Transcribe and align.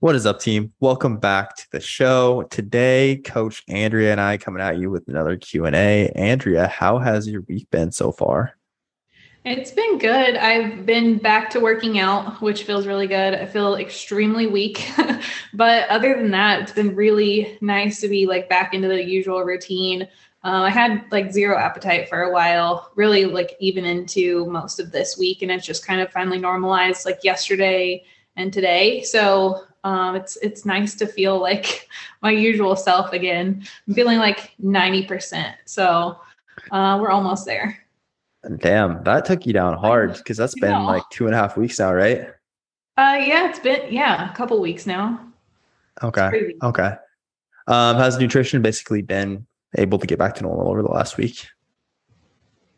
What 0.00 0.14
is 0.14 0.24
up, 0.24 0.40
team? 0.40 0.72
Welcome 0.80 1.18
back 1.18 1.56
to 1.56 1.70
the 1.72 1.80
show. 1.80 2.44
Today, 2.44 3.20
Coach 3.22 3.62
Andrea 3.68 4.12
and 4.12 4.20
I 4.20 4.38
coming 4.38 4.62
at 4.62 4.78
you 4.78 4.90
with 4.90 5.06
another 5.08 5.36
Q 5.36 5.66
and 5.66 5.76
A. 5.76 6.08
Andrea, 6.14 6.68
how 6.68 6.96
has 6.96 7.28
your 7.28 7.42
week 7.42 7.70
been 7.70 7.92
so 7.92 8.10
far? 8.10 8.56
It's 9.44 9.72
been 9.72 9.98
good. 9.98 10.36
I've 10.36 10.86
been 10.86 11.18
back 11.18 11.50
to 11.50 11.60
working 11.60 11.98
out, 11.98 12.40
which 12.40 12.62
feels 12.62 12.86
really 12.86 13.08
good. 13.08 13.34
I 13.34 13.44
feel 13.44 13.74
extremely 13.74 14.46
weak, 14.46 14.90
but 15.52 15.86
other 15.90 16.14
than 16.14 16.30
that, 16.30 16.62
it's 16.62 16.72
been 16.72 16.96
really 16.96 17.58
nice 17.60 18.00
to 18.00 18.08
be 18.08 18.24
like 18.24 18.48
back 18.48 18.72
into 18.72 18.88
the 18.88 19.04
usual 19.04 19.42
routine. 19.42 20.04
Uh, 20.42 20.62
I 20.62 20.70
had 20.70 21.04
like 21.10 21.30
zero 21.30 21.58
appetite 21.58 22.08
for 22.08 22.22
a 22.22 22.32
while, 22.32 22.90
really 22.94 23.26
like 23.26 23.54
even 23.60 23.84
into 23.84 24.46
most 24.46 24.80
of 24.80 24.92
this 24.92 25.18
week, 25.18 25.42
and 25.42 25.50
it's 25.50 25.66
just 25.66 25.86
kind 25.86 26.00
of 26.00 26.10
finally 26.10 26.38
normalized 26.38 27.04
like 27.04 27.22
yesterday 27.22 28.02
and 28.36 28.50
today. 28.50 29.02
So 29.02 29.66
um, 29.84 30.16
it's 30.16 30.36
it's 30.36 30.64
nice 30.64 30.94
to 30.96 31.06
feel 31.06 31.38
like 31.38 31.88
my 32.22 32.30
usual 32.30 32.76
self 32.76 33.12
again. 33.12 33.66
I'm 33.86 33.94
feeling 33.94 34.18
like 34.18 34.54
90%. 34.62 35.54
So 35.64 36.18
uh, 36.70 36.98
we're 37.00 37.10
almost 37.10 37.46
there. 37.46 37.78
Damn, 38.58 39.02
that 39.04 39.26
took 39.26 39.44
you 39.44 39.52
down 39.52 39.76
hard 39.76 40.14
because 40.14 40.36
that's 40.36 40.58
been 40.58 40.84
like 40.84 41.02
two 41.10 41.26
and 41.26 41.34
a 41.34 41.38
half 41.38 41.56
weeks 41.56 41.78
now, 41.78 41.92
right? 41.92 42.28
Uh 42.96 43.18
yeah, 43.20 43.48
it's 43.48 43.58
been 43.58 43.92
yeah, 43.92 44.30
a 44.30 44.34
couple 44.34 44.60
weeks 44.60 44.86
now. 44.86 45.20
Okay. 46.02 46.54
Okay. 46.62 46.94
Um, 47.66 47.96
has 47.96 48.18
nutrition 48.18 48.62
basically 48.62 49.02
been 49.02 49.46
able 49.76 49.98
to 49.98 50.06
get 50.06 50.18
back 50.18 50.34
to 50.36 50.42
normal 50.42 50.68
over 50.68 50.82
the 50.82 50.88
last 50.88 51.18
week? 51.18 51.46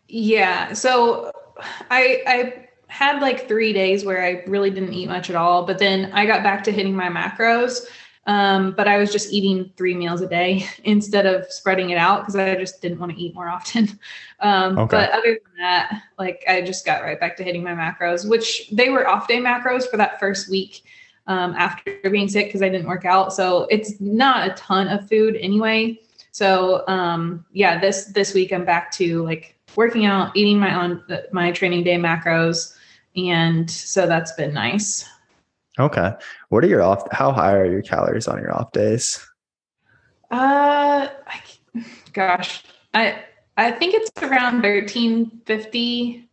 Yeah. 0.09 0.73
So 0.73 1.31
I 1.91 2.23
I 2.27 2.69
had 2.93 3.23
like 3.23 3.49
three 3.49 3.73
days 3.73 4.05
where 4.05 4.23
I 4.23 4.45
really 4.47 4.69
didn't 4.69 4.93
eat 4.93 5.09
much 5.09 5.31
at 5.31 5.35
all, 5.35 5.65
but 5.65 5.79
then 5.79 6.13
I 6.13 6.27
got 6.27 6.43
back 6.43 6.63
to 6.65 6.73
hitting 6.73 6.95
my 6.95 7.09
macros. 7.09 7.87
Um, 8.27 8.73
but 8.73 8.87
I 8.87 8.99
was 8.99 9.11
just 9.11 9.33
eating 9.33 9.73
three 9.77 9.95
meals 9.95 10.21
a 10.21 10.29
day 10.29 10.69
instead 10.85 11.25
of 11.25 11.51
spreading 11.51 11.89
it 11.89 11.97
out 11.97 12.21
because 12.21 12.37
I 12.37 12.55
just 12.55 12.83
didn't 12.83 13.01
want 13.01 13.11
to 13.13 13.19
eat 13.19 13.35
more 13.35 13.49
often. 13.49 13.99
Um, 14.41 14.77
okay. 14.77 14.97
But 14.97 15.11
other 15.13 15.39
than 15.45 15.61
that, 15.61 16.03
like 16.19 16.43
I 16.49 16.63
just 16.63 16.85
got 16.85 17.05
right 17.05 17.21
back 17.21 17.37
to 17.37 17.45
hitting 17.45 17.63
my 17.63 17.75
macros, 17.75 18.29
which 18.29 18.69
they 18.73 18.89
were 18.89 19.07
off 19.07 19.29
day 19.29 19.39
macros 19.39 19.89
for 19.89 19.97
that 19.99 20.19
first 20.19 20.51
week 20.51 20.83
um, 21.29 21.55
after 21.57 21.97
being 22.11 22.29
sick 22.29 22.49
because 22.49 22.61
I 22.61 22.69
didn't 22.69 22.89
work 22.89 23.05
out. 23.05 23.33
So 23.33 23.69
it's 23.71 24.01
not 24.01 24.49
a 24.49 24.55
ton 24.55 24.89
of 24.89 25.09
food 25.09 25.37
anyway. 25.37 26.01
So 26.33 26.83
um, 26.89 27.45
yeah, 27.53 27.79
this 27.79 28.07
this 28.07 28.35
week 28.35 28.53
I'm 28.53 28.65
back 28.65 28.91
to 28.95 29.23
like 29.23 29.57
working 29.77 30.07
out, 30.07 30.37
eating 30.37 30.59
my 30.59 30.75
on 30.75 31.05
my 31.31 31.53
training 31.53 31.85
day 31.85 31.95
macros, 31.95 32.75
and 33.17 33.71
so 33.71 34.07
that's 34.07 34.33
been 34.33 34.55
nice. 34.55 35.09
Okay. 35.79 36.13
What 36.49 36.65
are 36.65 36.69
your 36.69 36.83
off? 36.83 37.07
How 37.13 37.33
high 37.33 37.55
are 37.55 37.71
your 37.71 37.83
calories 37.83 38.29
on 38.29 38.39
your 38.39 38.55
off 38.55 38.73
days? 38.73 39.27
Uh, 40.31 41.09
I, 41.27 41.41
gosh, 42.13 42.63
I 42.95 43.23
I 43.57 43.71
think 43.71 43.95
it's 43.95 44.11
around 44.23 44.63
thirteen 44.63 45.41
fifty, 45.47 46.29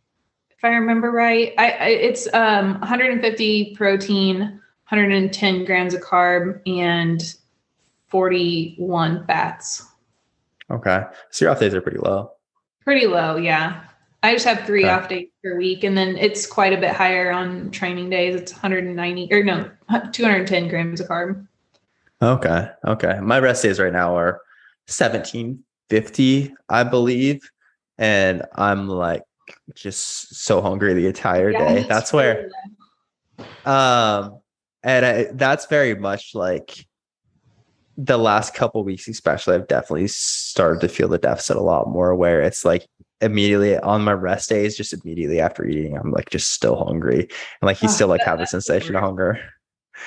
if 0.50 0.64
I 0.64 0.68
remember 0.68 1.10
right. 1.10 1.54
I, 1.56 1.70
I 1.70 1.86
it's 1.88 2.32
um 2.34 2.78
150 2.80 3.74
protein, 3.76 4.40
110 4.40 5.64
grams 5.64 5.94
of 5.94 6.02
carb, 6.02 6.60
and 6.66 7.34
41 8.08 9.26
fats. 9.26 9.86
Okay, 10.70 11.02
so 11.30 11.44
your 11.44 11.52
off 11.52 11.60
days 11.60 11.74
are 11.74 11.80
pretty 11.80 11.98
low. 11.98 12.32
Pretty 12.84 13.06
low, 13.06 13.36
yeah. 13.36 13.84
I 14.22 14.34
just 14.34 14.44
have 14.44 14.66
three 14.66 14.84
okay. 14.84 14.92
off 14.92 15.08
days 15.08 15.28
per 15.42 15.56
week, 15.56 15.82
and 15.82 15.96
then 15.96 16.16
it's 16.16 16.46
quite 16.46 16.72
a 16.72 16.80
bit 16.80 16.92
higher 16.92 17.30
on 17.30 17.70
training 17.70 18.10
days. 18.10 18.34
It's 18.34 18.52
190 18.52 19.32
or 19.32 19.42
no, 19.42 19.70
210 20.12 20.68
grams 20.68 21.00
of 21.00 21.08
carb. 21.08 21.46
Okay. 22.22 22.68
Okay. 22.86 23.18
My 23.20 23.38
rest 23.38 23.62
days 23.62 23.80
right 23.80 23.92
now 23.92 24.14
are 24.14 24.42
1750, 24.86 26.54
I 26.68 26.82
believe. 26.84 27.50
And 27.96 28.42
I'm 28.54 28.88
like 28.88 29.22
just 29.74 30.34
so 30.34 30.60
hungry 30.60 30.92
the 30.94 31.06
entire 31.06 31.50
yeah, 31.50 31.74
day. 31.74 31.82
That's 31.88 32.12
where, 32.12 32.50
um, 33.64 34.40
and 34.82 35.06
I, 35.06 35.24
that's 35.32 35.66
very 35.66 35.94
much 35.94 36.34
like 36.34 36.86
the 37.96 38.18
last 38.18 38.54
couple 38.54 38.82
weeks, 38.84 39.08
especially, 39.08 39.54
I've 39.54 39.68
definitely 39.68 40.08
started 40.08 40.80
to 40.80 40.88
feel 40.88 41.08
the 41.08 41.18
deficit 41.18 41.56
a 41.56 41.62
lot 41.62 41.88
more 41.88 42.14
where 42.14 42.40
it's 42.42 42.64
like 42.64 42.86
immediately 43.20 43.76
on 43.78 44.02
my 44.02 44.12
rest 44.12 44.48
days, 44.48 44.76
just 44.76 44.92
immediately 44.92 45.40
after 45.40 45.64
eating, 45.64 45.96
I'm 45.96 46.10
like 46.10 46.30
just 46.30 46.52
still 46.52 46.76
hungry. 46.76 47.20
And 47.20 47.66
like 47.66 47.82
you 47.82 47.88
oh, 47.88 47.92
still 47.92 48.08
like 48.08 48.22
have 48.22 48.40
a 48.40 48.46
sensation 48.46 48.96
of 48.96 49.02
hunger. 49.02 49.40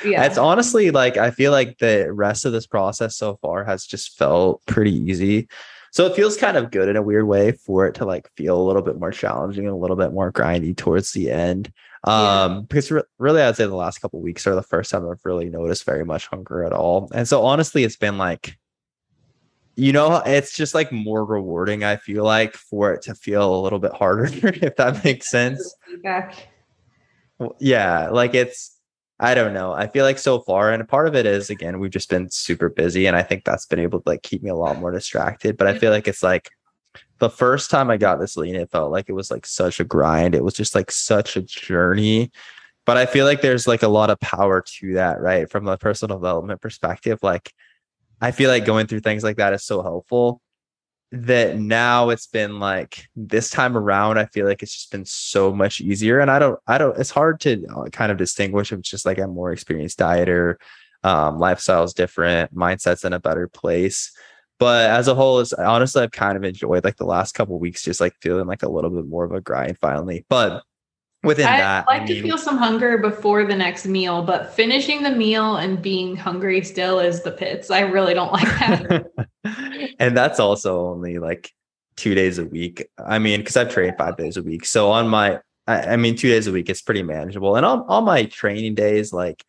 Yeah. 0.03 0.25
It's 0.25 0.37
honestly 0.37 0.91
like 0.91 1.17
I 1.17 1.31
feel 1.31 1.51
like 1.51 1.77
the 1.77 2.11
rest 2.11 2.45
of 2.45 2.51
this 2.51 2.67
process 2.67 3.15
so 3.15 3.37
far 3.41 3.63
has 3.63 3.85
just 3.85 4.17
felt 4.17 4.65
pretty 4.65 4.93
easy. 4.93 5.47
So 5.91 6.07
it 6.07 6.15
feels 6.15 6.35
kind 6.35 6.57
of 6.57 6.71
good 6.71 6.89
in 6.89 6.95
a 6.95 7.03
weird 7.03 7.27
way 7.27 7.51
for 7.51 7.85
it 7.85 7.93
to 7.95 8.05
like 8.05 8.27
feel 8.35 8.59
a 8.59 8.65
little 8.65 8.81
bit 8.81 8.99
more 8.99 9.11
challenging 9.11 9.65
and 9.65 9.73
a 9.73 9.77
little 9.77 9.95
bit 9.95 10.11
more 10.11 10.31
grindy 10.31 10.75
towards 10.75 11.11
the 11.11 11.29
end. 11.29 11.71
Um, 12.05 12.13
yeah. 12.53 12.61
because 12.67 12.91
re- 12.91 13.03
really 13.19 13.41
I'd 13.41 13.55
say 13.55 13.65
the 13.65 13.75
last 13.75 13.99
couple 13.99 14.19
weeks 14.19 14.47
are 14.47 14.55
the 14.55 14.63
first 14.63 14.91
time 14.91 15.07
I've 15.07 15.23
really 15.23 15.49
noticed 15.49 15.85
very 15.85 16.03
much 16.03 16.27
hunger 16.27 16.65
at 16.65 16.73
all. 16.73 17.09
And 17.13 17.27
so 17.27 17.45
honestly, 17.45 17.83
it's 17.83 17.95
been 17.95 18.17
like 18.17 18.57
you 19.75 19.91
know, 19.91 20.21
it's 20.25 20.55
just 20.55 20.75
like 20.75 20.91
more 20.91 21.25
rewarding, 21.25 21.83
I 21.83 21.95
feel 21.95 22.23
like, 22.23 22.55
for 22.55 22.93
it 22.93 23.01
to 23.03 23.15
feel 23.15 23.55
a 23.55 23.61
little 23.61 23.79
bit 23.79 23.93
harder, 23.93 24.25
if 24.43 24.75
that 24.75 25.03
makes 25.03 25.29
sense. 25.29 25.75
Feedback. 25.85 26.49
Yeah, 27.59 28.09
like 28.09 28.35
it's, 28.35 28.77
I 29.19 29.33
don't 29.33 29.53
know. 29.53 29.73
I 29.73 29.87
feel 29.87 30.05
like 30.05 30.19
so 30.19 30.41
far, 30.41 30.71
and 30.71 30.87
part 30.87 31.07
of 31.07 31.15
it 31.15 31.25
is 31.25 31.49
again, 31.49 31.79
we've 31.79 31.91
just 31.91 32.09
been 32.09 32.29
super 32.29 32.69
busy, 32.69 33.05
and 33.05 33.15
I 33.15 33.23
think 33.23 33.45
that's 33.45 33.65
been 33.65 33.79
able 33.79 34.01
to 34.01 34.09
like 34.09 34.21
keep 34.21 34.43
me 34.43 34.49
a 34.49 34.55
lot 34.55 34.79
more 34.79 34.91
distracted. 34.91 35.57
But 35.57 35.67
I 35.67 35.77
feel 35.77 35.91
like 35.91 36.07
it's 36.07 36.23
like 36.23 36.49
the 37.19 37.29
first 37.29 37.71
time 37.71 37.89
I 37.89 37.97
got 37.97 38.19
this 38.19 38.37
lean, 38.37 38.55
it 38.55 38.71
felt 38.71 38.91
like 38.91 39.09
it 39.09 39.13
was 39.13 39.31
like 39.31 39.45
such 39.45 39.79
a 39.79 39.83
grind. 39.83 40.35
It 40.35 40.43
was 40.43 40.53
just 40.53 40.75
like 40.75 40.91
such 40.91 41.35
a 41.35 41.41
journey. 41.41 42.31
But 42.85 42.97
I 42.97 43.05
feel 43.05 43.25
like 43.25 43.41
there's 43.41 43.67
like 43.67 43.83
a 43.83 43.87
lot 43.87 44.09
of 44.09 44.19
power 44.19 44.61
to 44.61 44.93
that, 44.95 45.21
right? 45.21 45.49
From 45.49 45.67
a 45.67 45.77
personal 45.77 46.17
development 46.17 46.59
perspective, 46.59 47.19
like 47.23 47.53
I 48.23 48.31
feel 48.31 48.49
like 48.49 48.63
going 48.65 48.87
through 48.87 49.01
things 49.01 49.23
like 49.23 49.35
that 49.37 49.53
is 49.53 49.65
so 49.65 49.81
helpful 49.81 50.41
that 51.11 51.59
now 51.59 52.09
it's 52.09 52.25
been 52.25 52.59
like 52.59 53.05
this 53.15 53.51
time 53.51 53.77
around 53.77 54.17
i 54.17 54.25
feel 54.25 54.47
like 54.47 54.63
it's 54.63 54.73
just 54.73 54.91
been 54.91 55.05
so 55.05 55.53
much 55.53 55.79
easier 55.79 56.19
and 56.19 56.31
i 56.31 56.39
don't 56.39 56.59
i 56.65 56.75
don't 56.75 56.97
it's 56.97 57.11
hard 57.11 57.39
to 57.39 57.63
uh, 57.75 57.83
kind 57.91 58.11
of 58.11 58.17
distinguish 58.17 58.71
if 58.71 58.79
it's 58.79 58.89
just 58.89 59.05
like 59.05 59.19
a 59.19 59.27
more 59.27 59.51
experienced 59.51 59.99
dieter 59.99 60.55
um 61.03 61.37
lifestyle's 61.37 61.93
different 61.93 62.51
mindsets 62.55 63.05
in 63.05 63.13
a 63.13 63.19
better 63.19 63.47
place 63.47 64.11
but 64.57 64.89
as 64.89 65.07
a 65.07 65.13
whole 65.13 65.39
is 65.39 65.53
honestly 65.53 66.01
i've 66.01 66.11
kind 66.11 66.35
of 66.35 66.43
enjoyed 66.43 66.83
like 66.83 66.97
the 66.97 67.05
last 67.05 67.35
couple 67.35 67.59
weeks 67.59 67.83
just 67.83 68.01
like 68.01 68.15
feeling 68.19 68.47
like 68.47 68.63
a 68.63 68.69
little 68.69 68.89
bit 68.89 69.05
more 69.05 69.23
of 69.23 69.33
a 69.33 69.41
grind 69.41 69.77
finally 69.79 70.25
but 70.29 70.63
within 71.23 71.47
I 71.47 71.57
that. 71.57 71.85
I 71.87 71.91
like 71.93 72.01
I 72.01 72.05
mean, 72.05 72.15
to 72.15 72.21
feel 72.23 72.37
some 72.37 72.57
hunger 72.57 72.97
before 72.97 73.45
the 73.45 73.55
next 73.55 73.85
meal, 73.85 74.23
but 74.23 74.53
finishing 74.53 75.03
the 75.03 75.11
meal 75.11 75.57
and 75.57 75.81
being 75.81 76.15
hungry 76.15 76.63
still 76.63 76.99
is 76.99 77.23
the 77.23 77.31
pits. 77.31 77.71
I 77.71 77.81
really 77.81 78.13
don't 78.13 78.31
like 78.31 78.47
that. 78.59 79.05
and 79.99 80.15
that's 80.15 80.39
also 80.39 80.87
only 80.87 81.19
like 81.19 81.51
two 81.95 82.15
days 82.15 82.37
a 82.37 82.45
week. 82.45 82.87
I 82.97 83.19
mean, 83.19 83.39
because 83.39 83.57
I've 83.57 83.71
trained 83.71 83.95
five 83.97 84.17
days 84.17 84.37
a 84.37 84.43
week. 84.43 84.65
So 84.65 84.91
on 84.91 85.07
my, 85.07 85.39
I, 85.67 85.93
I 85.93 85.95
mean, 85.95 86.15
two 86.15 86.29
days 86.29 86.47
a 86.47 86.51
week, 86.51 86.69
it's 86.69 86.81
pretty 86.81 87.03
manageable. 87.03 87.55
And 87.55 87.65
on, 87.65 87.83
on 87.87 88.05
my 88.05 88.25
training 88.25 88.75
days, 88.75 89.13
like, 89.13 89.43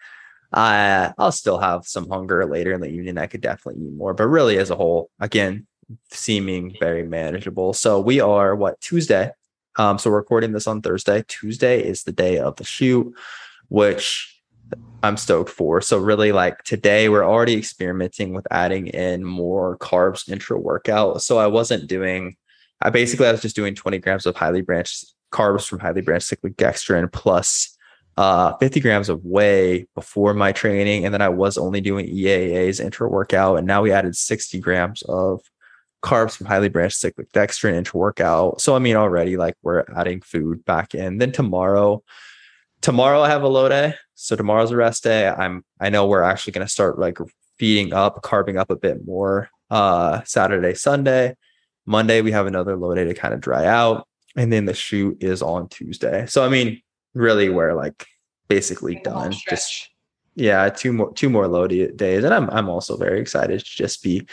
I, 0.52 1.12
I'll 1.18 1.32
still 1.32 1.58
have 1.58 1.84
some 1.86 2.08
hunger 2.08 2.46
later 2.46 2.72
in 2.72 2.80
the 2.80 2.88
evening. 2.88 3.18
I 3.18 3.26
could 3.26 3.40
definitely 3.40 3.82
eat 3.82 3.92
more, 3.92 4.14
but 4.14 4.28
really, 4.28 4.56
as 4.58 4.70
a 4.70 4.76
whole, 4.76 5.10
again, 5.18 5.66
seeming 6.10 6.76
very 6.78 7.04
manageable. 7.04 7.72
So 7.72 8.00
we 8.00 8.20
are 8.20 8.54
what 8.54 8.80
Tuesday. 8.80 9.30
Um, 9.76 9.98
so 9.98 10.10
we're 10.10 10.18
recording 10.18 10.52
this 10.52 10.66
on 10.66 10.82
Thursday. 10.82 11.24
Tuesday 11.26 11.82
is 11.82 12.04
the 12.04 12.12
day 12.12 12.38
of 12.38 12.56
the 12.56 12.64
shoot, 12.64 13.12
which 13.68 14.34
I'm 15.02 15.16
stoked 15.16 15.50
for. 15.50 15.80
So 15.80 15.98
really 15.98 16.32
like 16.32 16.62
today 16.64 17.08
we're 17.08 17.24
already 17.24 17.54
experimenting 17.54 18.32
with 18.32 18.46
adding 18.50 18.86
in 18.88 19.24
more 19.24 19.76
carbs 19.78 20.28
intra 20.28 20.58
workout. 20.58 21.22
So 21.22 21.38
I 21.38 21.46
wasn't 21.46 21.88
doing 21.88 22.36
I 22.80 22.90
basically 22.90 23.26
I 23.26 23.32
was 23.32 23.42
just 23.42 23.56
doing 23.56 23.74
20 23.74 23.98
grams 23.98 24.26
of 24.26 24.36
highly 24.36 24.62
branched 24.62 25.06
carbs 25.32 25.66
from 25.66 25.80
highly 25.80 26.00
branched 26.00 26.28
cyclic 26.28 26.56
dextrin 26.56 27.10
plus 27.12 27.76
uh 28.16 28.56
50 28.58 28.80
grams 28.80 29.08
of 29.08 29.24
whey 29.24 29.86
before 29.94 30.34
my 30.34 30.52
training. 30.52 31.04
And 31.04 31.12
then 31.12 31.22
I 31.22 31.28
was 31.28 31.58
only 31.58 31.80
doing 31.80 32.06
EAAs 32.06 32.82
intra 32.82 33.08
workout. 33.08 33.58
And 33.58 33.66
now 33.66 33.82
we 33.82 33.92
added 33.92 34.16
60 34.16 34.58
grams 34.60 35.02
of 35.02 35.42
carbs 36.04 36.36
from 36.36 36.46
highly 36.46 36.68
branched 36.68 36.98
cyclic 36.98 37.32
dextrin 37.32 37.74
intra 37.74 37.98
workout. 37.98 38.60
So 38.60 38.76
I 38.76 38.78
mean 38.78 38.94
already 38.94 39.36
like 39.36 39.56
we're 39.62 39.84
adding 39.96 40.20
food 40.20 40.64
back 40.64 40.94
in. 40.94 41.18
Then 41.18 41.32
tomorrow, 41.32 42.02
tomorrow 42.82 43.22
I 43.22 43.30
have 43.30 43.42
a 43.42 43.48
low 43.48 43.68
day. 43.68 43.94
So 44.14 44.36
tomorrow's 44.36 44.70
a 44.70 44.76
rest 44.76 45.02
day. 45.02 45.26
I'm 45.26 45.64
I 45.80 45.88
know 45.88 46.06
we're 46.06 46.22
actually 46.22 46.52
gonna 46.52 46.68
start 46.68 46.98
like 46.98 47.18
feeding 47.58 47.92
up, 47.92 48.22
carbing 48.22 48.58
up 48.58 48.70
a 48.70 48.76
bit 48.76 49.04
more 49.06 49.48
uh 49.70 50.22
Saturday, 50.24 50.74
Sunday. 50.74 51.34
Monday 51.86 52.20
we 52.20 52.32
have 52.32 52.46
another 52.46 52.76
low 52.76 52.94
day 52.94 53.04
to 53.04 53.14
kind 53.14 53.34
of 53.34 53.40
dry 53.40 53.64
out. 53.64 54.06
And 54.36 54.52
then 54.52 54.66
the 54.66 54.74
shoot 54.74 55.16
is 55.22 55.42
on 55.42 55.68
Tuesday. 55.68 56.26
So 56.26 56.44
I 56.44 56.48
mean, 56.50 56.82
really 57.14 57.48
we're 57.48 57.72
like 57.72 58.06
basically 58.48 58.96
done. 58.96 59.32
Just 59.48 59.88
yeah, 60.36 60.68
two 60.68 60.92
more 60.92 61.12
two 61.12 61.30
more 61.30 61.46
low 61.46 61.66
days, 61.66 62.24
and 62.24 62.34
I'm 62.34 62.50
I'm 62.50 62.68
also 62.68 62.96
very 62.96 63.20
excited 63.20 63.60
to 63.60 63.64
just 63.64 64.02
be 64.02 64.26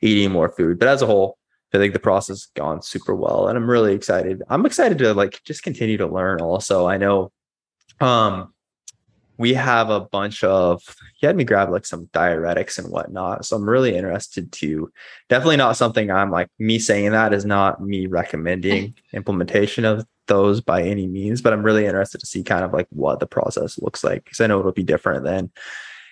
eating 0.00 0.30
more 0.30 0.50
food. 0.50 0.78
But 0.78 0.88
as 0.88 1.02
a 1.02 1.06
whole, 1.06 1.38
I 1.74 1.78
think 1.78 1.92
the 1.92 1.98
process 1.98 2.28
has 2.28 2.46
gone 2.54 2.82
super 2.82 3.14
well, 3.14 3.48
and 3.48 3.58
I'm 3.58 3.68
really 3.68 3.94
excited. 3.94 4.42
I'm 4.48 4.66
excited 4.66 4.98
to 4.98 5.14
like 5.14 5.42
just 5.44 5.62
continue 5.62 5.96
to 5.98 6.06
learn. 6.06 6.40
Also, 6.40 6.86
I 6.86 6.96
know, 6.96 7.32
um, 8.00 8.54
we 9.38 9.54
have 9.54 9.88
a 9.88 10.00
bunch 10.00 10.42
of 10.44 10.82
he 11.16 11.26
had 11.26 11.36
me 11.36 11.44
grab 11.44 11.70
like 11.70 11.86
some 11.86 12.06
diuretics 12.06 12.78
and 12.78 12.90
whatnot. 12.90 13.44
So 13.44 13.56
I'm 13.56 13.68
really 13.68 13.96
interested 13.96 14.52
to 14.52 14.90
definitely 15.28 15.56
not 15.56 15.76
something 15.76 16.10
I'm 16.10 16.30
like 16.30 16.48
me 16.58 16.78
saying 16.78 17.12
that 17.12 17.32
is 17.32 17.44
not 17.44 17.80
me 17.80 18.06
recommending 18.06 18.94
implementation 19.12 19.84
of 19.84 20.04
those 20.26 20.60
by 20.60 20.82
any 20.82 21.06
means, 21.06 21.40
but 21.40 21.52
I'm 21.52 21.62
really 21.62 21.86
interested 21.86 22.18
to 22.18 22.26
see 22.26 22.42
kind 22.42 22.64
of 22.64 22.72
like 22.72 22.88
what 22.90 23.20
the 23.20 23.26
process 23.26 23.78
looks 23.78 24.04
like 24.04 24.24
because 24.24 24.40
I 24.40 24.46
know 24.46 24.58
it'll 24.58 24.72
be 24.72 24.82
different 24.82 25.24
than 25.24 25.50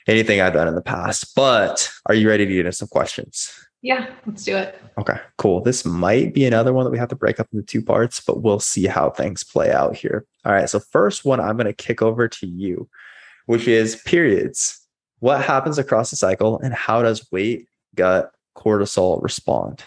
anything 0.06 0.40
I've 0.40 0.55
done 0.55 0.69
in 0.69 0.75
the 0.75 0.82
past. 0.82 1.34
But 1.34 1.90
are 2.06 2.14
you 2.14 2.28
ready 2.28 2.46
to 2.46 2.52
get 2.52 2.61
into 2.61 2.73
some 2.73 2.88
questions? 2.88 3.52
Yeah, 3.82 4.11
let's 4.25 4.44
do 4.44 4.56
it. 4.56 4.81
Okay, 4.99 5.19
cool. 5.37 5.61
This 5.61 5.84
might 5.84 6.32
be 6.32 6.46
another 6.46 6.73
one 6.73 6.84
that 6.84 6.90
we 6.90 6.99
have 6.99 7.11
to 7.11 7.17
break 7.17 7.38
up 7.38 7.49
into 7.52 7.64
two 7.64 7.82
parts, 7.82 8.20
but 8.20 8.43
we'll 8.43 8.58
see 8.58 8.87
how 8.87 9.11
things 9.11 9.44
play 9.44 9.70
out 9.70 9.94
here. 9.94 10.25
All 10.44 10.52
right. 10.52 10.69
So, 10.69 10.81
first 10.81 11.25
one, 11.25 11.40
I'm 11.40 11.56
going 11.56 11.67
to 11.67 11.73
kick 11.73 12.02
over 12.02 12.26
to 12.26 12.46
you 12.46 12.88
which 13.46 13.66
is 13.66 13.96
periods. 13.96 14.81
What 15.20 15.43
happens 15.43 15.78
across 15.78 16.10
the 16.10 16.16
cycle 16.16 16.58
and 16.58 16.75
how 16.75 17.02
does 17.02 17.26
weight, 17.32 17.69
gut, 17.94 18.31
cortisol 18.54 19.22
respond? 19.22 19.82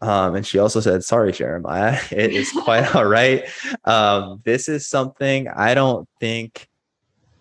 Um, 0.00 0.34
and 0.34 0.46
she 0.46 0.58
also 0.58 0.80
said, 0.80 1.04
Sorry, 1.04 1.32
Jeremiah, 1.32 1.98
it 2.10 2.32
is 2.32 2.50
quite 2.52 2.94
all 2.94 3.06
right. 3.06 3.44
Um, 3.84 4.42
this 4.44 4.68
is 4.68 4.86
something 4.86 5.48
I 5.48 5.74
don't 5.74 6.08
think 6.20 6.68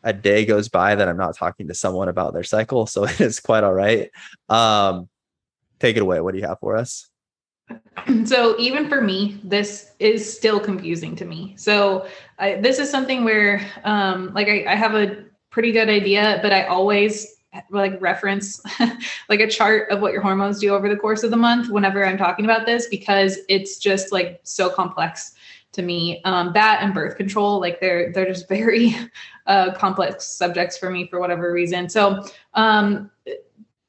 a 0.03 0.13
day 0.13 0.45
goes 0.45 0.69
by 0.69 0.95
that 0.95 1.07
I'm 1.07 1.17
not 1.17 1.35
talking 1.35 1.67
to 1.69 1.73
someone 1.73 2.09
about 2.09 2.33
their 2.33 2.43
cycle. 2.43 2.85
So 2.85 3.03
it 3.05 3.19
is 3.19 3.39
quite 3.39 3.63
all 3.63 3.73
right. 3.73 4.11
Um, 4.49 5.09
take 5.79 5.97
it 5.97 6.01
away. 6.01 6.21
What 6.21 6.33
do 6.33 6.39
you 6.39 6.47
have 6.47 6.59
for 6.59 6.77
us? 6.77 7.09
So 8.25 8.59
even 8.59 8.89
for 8.89 9.01
me, 9.01 9.39
this 9.43 9.91
is 9.99 10.37
still 10.37 10.59
confusing 10.59 11.15
to 11.15 11.25
me. 11.25 11.53
So 11.57 12.05
I, 12.37 12.55
this 12.55 12.77
is 12.79 12.89
something 12.89 13.23
where, 13.23 13.65
um, 13.85 14.33
like, 14.33 14.47
I, 14.47 14.65
I 14.67 14.75
have 14.75 14.93
a 14.95 15.23
pretty 15.51 15.71
good 15.71 15.89
idea, 15.89 16.39
but 16.41 16.51
I 16.51 16.65
always 16.65 17.33
like 17.69 18.01
reference 18.01 18.61
like 19.29 19.39
a 19.39 19.47
chart 19.47 19.89
of 19.91 20.01
what 20.01 20.11
your 20.11 20.21
hormones 20.21 20.59
do 20.59 20.73
over 20.73 20.89
the 20.89 20.95
course 20.95 21.23
of 21.23 21.31
the 21.31 21.37
month 21.37 21.69
whenever 21.69 22.05
I'm 22.05 22.17
talking 22.17 22.45
about 22.45 22.65
this 22.65 22.87
because 22.87 23.39
it's 23.47 23.77
just 23.77 24.11
like 24.11 24.39
so 24.43 24.69
complex 24.69 25.35
to 25.73 25.81
me. 25.81 26.21
Um, 26.23 26.51
that 26.53 26.81
and 26.81 26.93
birth 26.93 27.17
control, 27.17 27.59
like 27.59 27.79
they're 27.79 28.11
they're 28.11 28.25
just 28.25 28.47
very 28.47 28.95
uh, 29.47 29.73
complex 29.73 30.25
subjects 30.25 30.77
for 30.77 30.89
me 30.89 31.07
for 31.07 31.19
whatever 31.19 31.51
reason. 31.51 31.89
So 31.89 32.23
um, 32.53 33.11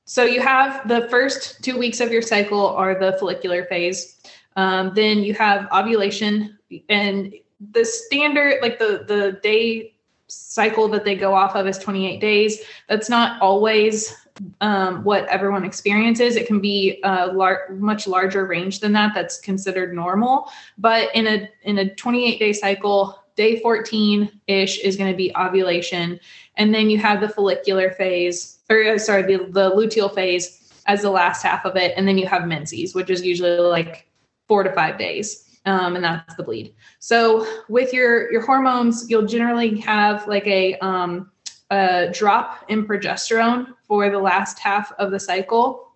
so 0.04 0.24
you 0.24 0.40
have 0.40 0.86
the 0.86 1.08
first 1.08 1.62
two 1.62 1.78
weeks 1.78 2.00
of 2.00 2.12
your 2.12 2.22
cycle 2.22 2.68
are 2.68 2.98
the 2.98 3.16
follicular 3.18 3.64
phase. 3.64 4.20
Um, 4.56 4.92
then 4.94 5.18
you 5.24 5.34
have 5.34 5.66
ovulation 5.72 6.58
and 6.88 7.34
the 7.72 7.84
standard, 7.84 8.60
like 8.62 8.78
the 8.78 9.04
the 9.06 9.38
day 9.42 9.94
cycle 10.26 10.88
that 10.88 11.04
they 11.04 11.14
go 11.14 11.34
off 11.34 11.54
of 11.54 11.66
is 11.66 11.78
28 11.78 12.20
days. 12.20 12.60
That's 12.88 13.08
not 13.08 13.40
always 13.40 14.14
um, 14.60 15.04
what 15.04 15.26
everyone 15.28 15.64
experiences. 15.64 16.36
It 16.36 16.46
can 16.46 16.60
be 16.60 17.00
a 17.04 17.28
lar- 17.28 17.68
much 17.70 18.06
larger 18.06 18.46
range 18.46 18.80
than 18.80 18.92
that. 18.92 19.12
That's 19.14 19.40
considered 19.40 19.94
normal. 19.94 20.50
But 20.78 21.14
in 21.14 21.26
a 21.26 21.48
in 21.62 21.78
a 21.78 21.94
28 21.94 22.38
day 22.38 22.52
cycle, 22.52 23.22
day 23.36 23.60
14 23.60 24.40
ish 24.48 24.78
is 24.80 24.96
going 24.96 25.10
to 25.10 25.16
be 25.16 25.34
ovulation, 25.36 26.20
and 26.56 26.74
then 26.74 26.90
you 26.90 26.98
have 26.98 27.20
the 27.20 27.28
follicular 27.28 27.90
phase 27.92 28.53
or 28.70 28.82
uh, 28.82 28.98
sorry, 28.98 29.22
the, 29.22 29.44
the 29.50 29.70
luteal 29.70 30.12
phase 30.14 30.72
as 30.86 31.02
the 31.02 31.10
last 31.10 31.42
half 31.42 31.64
of 31.64 31.76
it. 31.76 31.94
And 31.96 32.06
then 32.06 32.18
you 32.18 32.26
have 32.26 32.46
menses, 32.46 32.94
which 32.94 33.10
is 33.10 33.24
usually 33.24 33.58
like 33.58 34.06
four 34.48 34.62
to 34.62 34.72
five 34.72 34.98
days. 34.98 35.58
Um, 35.66 35.96
and 35.96 36.04
that's 36.04 36.34
the 36.34 36.42
bleed. 36.42 36.74
So 36.98 37.46
with 37.70 37.92
your 37.94 38.30
your 38.30 38.44
hormones, 38.44 39.08
you'll 39.08 39.26
generally 39.26 39.78
have 39.80 40.28
like 40.28 40.46
a, 40.46 40.74
um, 40.80 41.30
a 41.70 42.10
drop 42.12 42.64
in 42.68 42.86
progesterone 42.86 43.68
for 43.88 44.10
the 44.10 44.18
last 44.18 44.58
half 44.58 44.92
of 44.98 45.10
the 45.10 45.18
cycle 45.18 45.94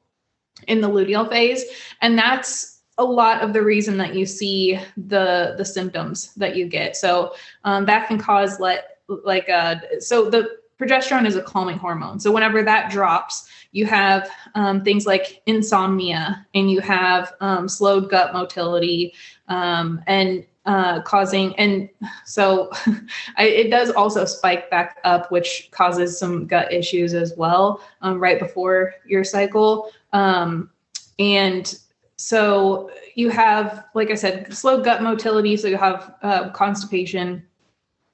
in 0.67 0.81
the 0.81 0.89
luteal 0.89 1.29
phase, 1.29 1.65
and 2.01 2.19
that's 2.19 2.81
a 2.97 3.05
lot 3.05 3.43
of 3.43 3.53
the 3.53 3.63
reason 3.63 3.97
that 3.99 4.15
you 4.15 4.27
see 4.27 4.79
the 4.97 5.55
the 5.57 5.65
symptoms 5.65 6.35
that 6.35 6.57
you 6.57 6.67
get. 6.67 6.97
So 6.97 7.35
um, 7.65 7.85
that 7.87 8.09
can 8.09 8.19
cause 8.19 8.59
let 8.59 8.99
like 9.09 9.49
uh 9.49 9.77
so 10.01 10.29
the 10.29 10.59
progesterone 10.79 11.27
is 11.27 11.37
a 11.37 11.43
calming 11.43 11.79
hormone. 11.79 12.21
So 12.21 12.33
whenever 12.33 12.63
that 12.63 12.91
drops, 12.91 13.49
you 13.73 13.87
have 13.87 14.31
um, 14.55 14.83
things 14.83 15.07
like 15.07 15.43
insomnia 15.47 16.47
and 16.55 16.71
you 16.71 16.81
have 16.81 17.35
um, 17.41 17.69
slowed 17.69 18.11
gut 18.11 18.33
motility 18.33 19.15
um, 19.49 20.03
and 20.07 20.45
uh, 20.67 21.01
causing, 21.01 21.57
and 21.57 21.89
so 22.27 22.71
I, 23.37 23.45
it 23.45 23.71
does 23.71 23.91
also 23.91 24.27
spike 24.27 24.69
back 24.71 24.99
up, 25.03 25.33
which 25.33 25.71
causes 25.71 26.19
some 26.19 26.47
gut 26.47 26.71
issues 26.71 27.15
as 27.15 27.35
well 27.39 27.81
um, 28.03 28.21
right 28.21 28.39
before 28.39 28.93
your 29.07 29.25
cycle. 29.25 29.91
Um, 30.13 30.71
and 31.19 31.79
so 32.17 32.91
you 33.15 33.31
have, 33.31 33.87
like 33.95 34.11
I 34.11 34.15
said, 34.15 34.53
slow 34.53 34.83
gut 34.83 35.03
motility. 35.03 35.57
So 35.57 35.69
you 35.69 35.79
have 35.79 36.15
uh, 36.23 36.51
constipation 36.51 37.43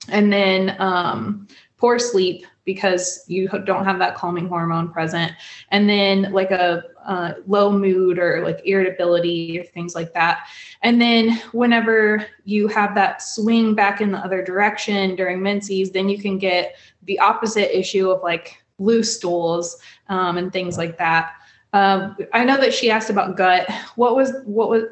and 0.09 0.33
then 0.33 0.77
um, 0.79 1.49
poor 1.77 1.99
sleep 1.99 2.47
because 2.65 3.25
you 3.27 3.49
don't 3.65 3.85
have 3.85 3.99
that 3.99 4.15
calming 4.15 4.49
hormone 4.49 4.91
present. 4.91 5.33
And 5.71 5.89
then 5.89 6.33
like 6.33 6.51
a 6.51 6.85
uh, 7.05 7.35
low 7.47 7.71
mood 7.71 8.19
or 8.19 8.43
like 8.43 8.61
irritability 8.65 9.59
or 9.59 9.65
things 9.65 9.95
like 9.95 10.15
that. 10.15 10.47
And 10.83 11.01
then 11.01 11.37
whenever 11.53 12.27
you 12.45 12.69
have 12.69 12.95
that 12.95 13.23
swing 13.23 13.75
back 13.75 14.01
in 14.01 14.13
the 14.13 14.19
other 14.19 14.43
direction 14.43 15.15
during 15.17 15.43
menses 15.43 15.91
then 15.91 16.09
you 16.09 16.19
can 16.19 16.39
get 16.39 16.77
the 17.03 17.19
opposite 17.19 17.77
issue 17.77 18.11
of 18.11 18.23
like 18.23 18.63
loose 18.79 19.17
stools 19.17 19.79
um, 20.09 20.39
and 20.39 20.53
things 20.53 20.79
like 20.79 20.97
that. 20.99 21.33
Um, 21.73 22.17
i 22.33 22.45
know 22.45 22.57
that 22.57 22.73
she 22.73 22.91
asked 22.91 23.11
about 23.11 23.37
gut. 23.37 23.69
What 23.97 24.15
was 24.15 24.33
what 24.45 24.71
was 24.71 24.85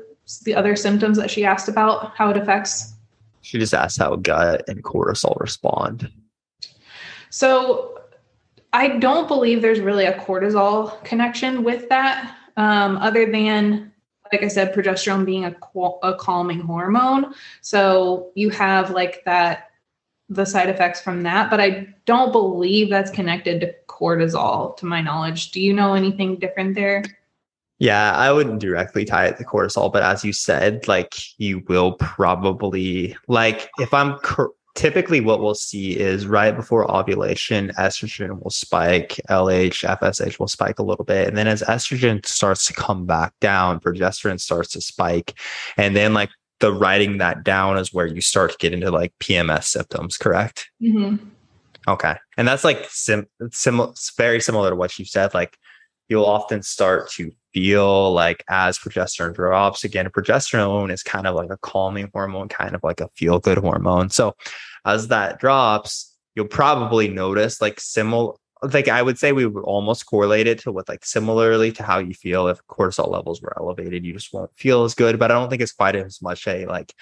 the 0.45 0.55
other 0.55 0.75
symptoms 0.75 1.17
that 1.17 1.31
she 1.31 1.45
asked 1.45 1.69
about 1.69 2.17
how 2.17 2.31
it 2.31 2.37
affects? 2.37 2.95
She 3.41 3.59
just 3.59 3.73
asked 3.73 3.99
how 3.99 4.17
gut 4.17 4.65
and 4.69 4.83
cortisol 4.83 5.39
respond 5.41 6.11
so 7.33 7.99
I 8.75 8.89
don't 8.99 9.27
believe 9.27 9.63
there's 9.63 9.81
really 9.81 10.05
a 10.05 10.19
cortisol 10.19 11.03
connection 11.03 11.65
with 11.65 11.89
that, 11.89 12.37
um, 12.59 12.99
other 12.99 13.25
than, 13.25 13.91
like 14.31 14.43
I 14.43 14.49
said, 14.49 14.75
progesterone 14.75 15.25
being 15.25 15.47
a, 15.47 15.57
a 16.03 16.15
calming 16.15 16.61
hormone. 16.61 17.33
So 17.63 18.31
you 18.35 18.51
have 18.51 18.91
like 18.91 19.25
that, 19.25 19.71
the 20.29 20.45
side 20.45 20.69
effects 20.69 21.01
from 21.01 21.23
that, 21.23 21.49
but 21.49 21.59
I 21.59 21.95
don't 22.05 22.33
believe 22.33 22.91
that's 22.91 23.11
connected 23.11 23.63
to 23.63 23.75
cortisol, 23.89 24.77
to 24.77 24.85
my 24.85 25.01
knowledge. 25.01 25.53
Do 25.53 25.61
you 25.61 25.73
know 25.73 25.95
anything 25.95 26.37
different 26.37 26.75
there? 26.75 27.03
Yeah, 27.79 28.13
I 28.13 28.31
wouldn't 28.31 28.61
directly 28.61 29.07
tie 29.07 29.27
it 29.27 29.39
to 29.39 29.45
cortisol, 29.45 29.91
but 29.91 30.03
as 30.03 30.23
you 30.23 30.35
said, 30.35 30.87
like 30.87 31.15
you 31.39 31.65
will 31.67 31.93
probably 31.93 33.17
like 33.27 33.71
if 33.79 33.95
I'm 33.95 34.19
cor- 34.19 34.53
typically 34.75 35.21
what 35.21 35.41
we'll 35.41 35.55
see 35.55 35.99
is 35.99 36.27
right 36.27 36.55
before 36.57 36.91
ovulation, 36.91 37.73
estrogen 37.79 38.43
will 38.43 38.51
spike, 38.51 39.21
LH, 39.29 39.99
FSH 39.99 40.39
will 40.39 40.49
spike 40.49 40.79
a 40.79 40.83
little 40.83 41.05
bit. 41.05 41.29
And 41.29 41.37
then 41.37 41.47
as 41.47 41.63
estrogen 41.63 42.25
starts 42.25 42.67
to 42.67 42.73
come 42.73 43.07
back 43.07 43.35
down, 43.41 43.81
progesterone 43.81 44.41
starts 44.41 44.73
to 44.73 44.81
spike. 44.81 45.35
And 45.77 45.95
then 45.95 46.15
like 46.15 46.31
the 46.61 46.73
writing 46.73 47.19
that 47.19 47.45
down 47.45 47.77
is 47.77 47.93
where 47.93 48.07
you 48.07 48.21
start 48.21 48.53
to 48.53 48.59
get 48.59 48.73
into 48.73 48.91
like 48.91 49.13
PMS 49.19 49.65
symptoms, 49.65 50.17
correct? 50.17 50.71
Mm-hmm. 50.81 51.29
Okay. 51.89 52.15
And 52.37 52.49
that's 52.49 52.65
like 52.65 52.87
sim, 52.89 53.27
sim- 53.51 53.93
very 54.17 54.41
similar 54.41 54.71
to 54.71 54.77
what 54.77 54.99
you 54.99 55.05
said. 55.05 55.35
Like 55.35 55.59
you'll 56.13 56.27
often 56.27 56.63
start 56.63 57.11
to 57.11 57.33
feel 57.55 58.13
like 58.13 58.45
as 58.49 58.79
progesterone 58.79 59.35
drops 59.35 59.83
again 59.83 60.09
progesterone 60.11 60.93
is 60.93 61.03
kind 61.03 61.27
of 61.27 61.35
like 61.35 61.51
a 61.51 61.57
calming 61.59 62.11
hormone 62.13 62.49
kind 62.49 62.75
of 62.75 62.85
like 62.85 63.01
a 63.01 63.09
feel 63.17 63.39
good 63.39 63.59
hormone. 63.59 64.11
So 64.11 64.35
as 64.85 65.09
that 65.09 65.41
drops 65.41 66.15
you'll 66.35 66.47
probably 66.47 67.09
notice 67.09 67.61
like 67.63 67.81
similar 67.81 68.35
like 68.73 68.89
i 68.89 69.03
would 69.03 69.19
say 69.19 69.33
we 69.33 69.47
would 69.47 69.65
almost 69.65 70.07
correlate 70.07 70.47
it 70.47 70.61
to 70.61 70.71
what 70.71 70.89
like 70.89 71.05
similarly 71.05 71.73
to 71.73 71.83
how 71.83 71.99
you 71.99 72.15
feel 72.15 72.47
if 72.47 72.65
cortisol 72.69 73.11
levels 73.11 73.43
were 73.43 73.57
elevated 73.59 74.05
you 74.05 74.13
just 74.13 74.33
won't 74.33 74.51
feel 74.57 74.85
as 74.85 74.95
good. 74.95 75.19
But 75.19 75.31
i 75.31 75.35
don't 75.35 75.49
think 75.49 75.63
it's 75.63 75.73
quite 75.73 75.97
as 75.97 76.21
much 76.23 76.47
a 76.47 76.67
like 76.67 76.93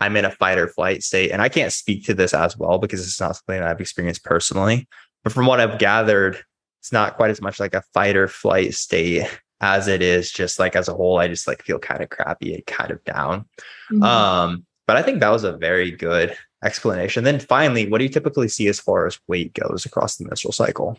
i'm 0.00 0.16
in 0.16 0.24
a 0.24 0.30
fight 0.30 0.58
or 0.58 0.68
flight 0.68 1.02
state. 1.02 1.30
And 1.30 1.42
i 1.42 1.48
can't 1.48 1.72
speak 1.72 2.06
to 2.06 2.14
this 2.14 2.34
as 2.34 2.56
well 2.56 2.78
because 2.78 3.00
it's 3.06 3.20
not 3.20 3.36
something 3.36 3.62
i've 3.62 3.80
experienced 3.80 4.24
personally. 4.24 4.88
But 5.22 5.32
from 5.32 5.46
what 5.46 5.60
i've 5.60 5.78
gathered 5.78 6.42
it's 6.84 6.92
not 6.92 7.16
quite 7.16 7.30
as 7.30 7.40
much 7.40 7.58
like 7.58 7.74
a 7.74 7.82
fight 7.94 8.14
or 8.14 8.28
flight 8.28 8.74
state 8.74 9.26
as 9.60 9.88
it 9.88 10.02
is 10.02 10.30
just 10.30 10.58
like 10.58 10.76
as 10.76 10.88
a 10.88 10.94
whole 10.94 11.18
i 11.18 11.26
just 11.26 11.48
like 11.48 11.62
feel 11.62 11.78
kind 11.78 12.02
of 12.02 12.10
crappy 12.10 12.54
and 12.54 12.66
kind 12.66 12.90
of 12.90 13.02
down 13.04 13.46
mm-hmm. 13.90 14.02
um 14.02 14.64
but 14.86 14.96
i 14.96 15.02
think 15.02 15.20
that 15.20 15.30
was 15.30 15.44
a 15.44 15.56
very 15.56 15.90
good 15.90 16.36
explanation. 16.64 17.24
Then 17.24 17.38
finally, 17.38 17.88
what 17.88 17.98
do 17.98 18.04
you 18.04 18.10
typically 18.10 18.48
see 18.48 18.66
as 18.68 18.80
far 18.80 19.06
as 19.06 19.20
weight 19.28 19.54
goes 19.54 19.84
across 19.84 20.16
the 20.16 20.24
menstrual 20.24 20.52
cycle? 20.52 20.98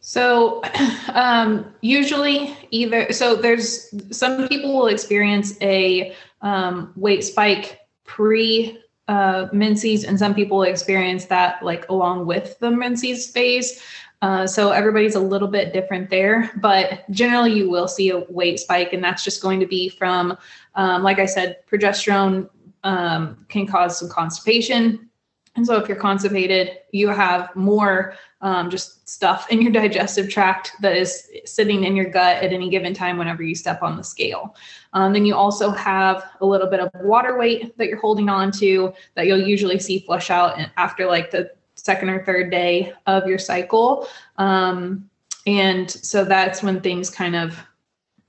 So, 0.00 0.62
um, 1.12 1.66
usually, 1.82 2.56
either 2.70 3.12
so 3.12 3.34
there's 3.34 3.92
some 4.16 4.48
people 4.48 4.74
will 4.74 4.86
experience 4.86 5.60
a 5.60 6.14
um, 6.40 6.92
weight 6.96 7.24
spike 7.24 7.80
pre 8.04 8.78
uh, 9.08 9.48
menses, 9.52 10.04
and 10.04 10.18
some 10.18 10.34
people 10.34 10.62
experience 10.62 11.26
that 11.26 11.62
like 11.62 11.86
along 11.88 12.26
with 12.26 12.58
the 12.60 12.70
menses 12.70 13.26
phase. 13.26 13.82
Uh, 14.20 14.46
so 14.46 14.70
everybody's 14.70 15.14
a 15.14 15.20
little 15.20 15.48
bit 15.48 15.72
different 15.72 16.10
there, 16.10 16.50
but 16.60 17.08
generally 17.10 17.52
you 17.52 17.70
will 17.70 17.86
see 17.86 18.10
a 18.10 18.18
weight 18.30 18.58
spike, 18.58 18.92
and 18.92 19.02
that's 19.02 19.22
just 19.22 19.40
going 19.40 19.60
to 19.60 19.66
be 19.66 19.88
from, 19.88 20.36
um, 20.74 21.02
like 21.02 21.18
I 21.18 21.26
said, 21.26 21.58
progesterone 21.70 22.48
um, 22.82 23.44
can 23.48 23.66
cause 23.66 23.98
some 23.98 24.08
constipation. 24.08 25.08
And 25.54 25.66
so 25.66 25.76
if 25.76 25.88
you're 25.88 25.98
constipated, 25.98 26.78
you 26.92 27.08
have 27.08 27.54
more 27.56 28.14
um, 28.40 28.70
just 28.70 29.08
stuff 29.08 29.50
in 29.50 29.60
your 29.60 29.72
digestive 29.82 30.28
tract 30.28 30.72
that 30.80 30.96
is 30.96 31.28
sitting 31.44 31.84
in 31.84 31.96
your 31.96 32.10
gut 32.10 32.42
at 32.42 32.52
any 32.52 32.70
given 32.70 32.94
time 32.94 33.18
whenever 33.18 33.42
you 33.42 33.54
step 33.54 33.82
on 33.82 33.96
the 33.96 34.04
scale. 34.04 34.54
Um, 34.92 35.12
then 35.12 35.26
you 35.26 35.34
also 35.34 35.70
have 35.70 36.30
a 36.40 36.46
little 36.46 36.68
bit 36.68 36.80
of 36.80 36.90
water 37.02 37.36
weight 37.36 37.76
that 37.76 37.88
you're 37.88 38.00
holding 38.00 38.28
on 38.28 38.50
to 38.52 38.92
that 39.14 39.26
you'll 39.26 39.40
usually 39.40 39.78
see 39.78 39.98
flush 40.00 40.30
out 40.30 40.58
after 40.76 41.06
like 41.06 41.30
the 41.30 41.50
second 41.78 42.10
or 42.10 42.24
third 42.24 42.50
day 42.50 42.92
of 43.06 43.26
your 43.26 43.38
cycle. 43.38 44.08
Um, 44.36 45.08
and 45.46 45.90
so 45.90 46.24
that's 46.24 46.62
when 46.62 46.80
things 46.80 47.08
kind 47.08 47.34
of 47.34 47.58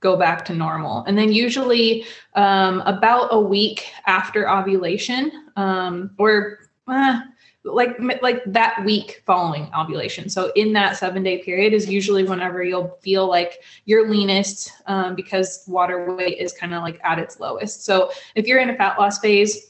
go 0.00 0.16
back 0.16 0.44
to 0.46 0.54
normal. 0.54 1.04
And 1.04 1.16
then 1.18 1.32
usually 1.32 2.06
um, 2.34 2.80
about 2.86 3.28
a 3.30 3.40
week 3.40 3.90
after 4.06 4.48
ovulation, 4.48 5.50
um, 5.56 6.12
or 6.18 6.60
uh, 6.88 7.20
like 7.64 7.94
like 8.22 8.42
that 8.46 8.82
week 8.86 9.22
following 9.26 9.70
ovulation. 9.76 10.30
So 10.30 10.50
in 10.56 10.72
that 10.72 10.96
seven 10.96 11.22
day 11.22 11.38
period 11.42 11.74
is 11.74 11.88
usually 11.88 12.24
whenever 12.24 12.62
you'll 12.62 12.96
feel 13.02 13.26
like 13.26 13.62
you're 13.84 14.08
leanest 14.08 14.72
um, 14.86 15.14
because 15.14 15.64
water 15.68 16.14
weight 16.14 16.38
is 16.38 16.52
kind 16.52 16.72
of 16.72 16.82
like 16.82 16.98
at 17.04 17.18
its 17.18 17.38
lowest. 17.38 17.84
So 17.84 18.10
if 18.34 18.46
you're 18.46 18.60
in 18.60 18.70
a 18.70 18.76
fat 18.76 18.98
loss 18.98 19.18
phase, 19.18 19.69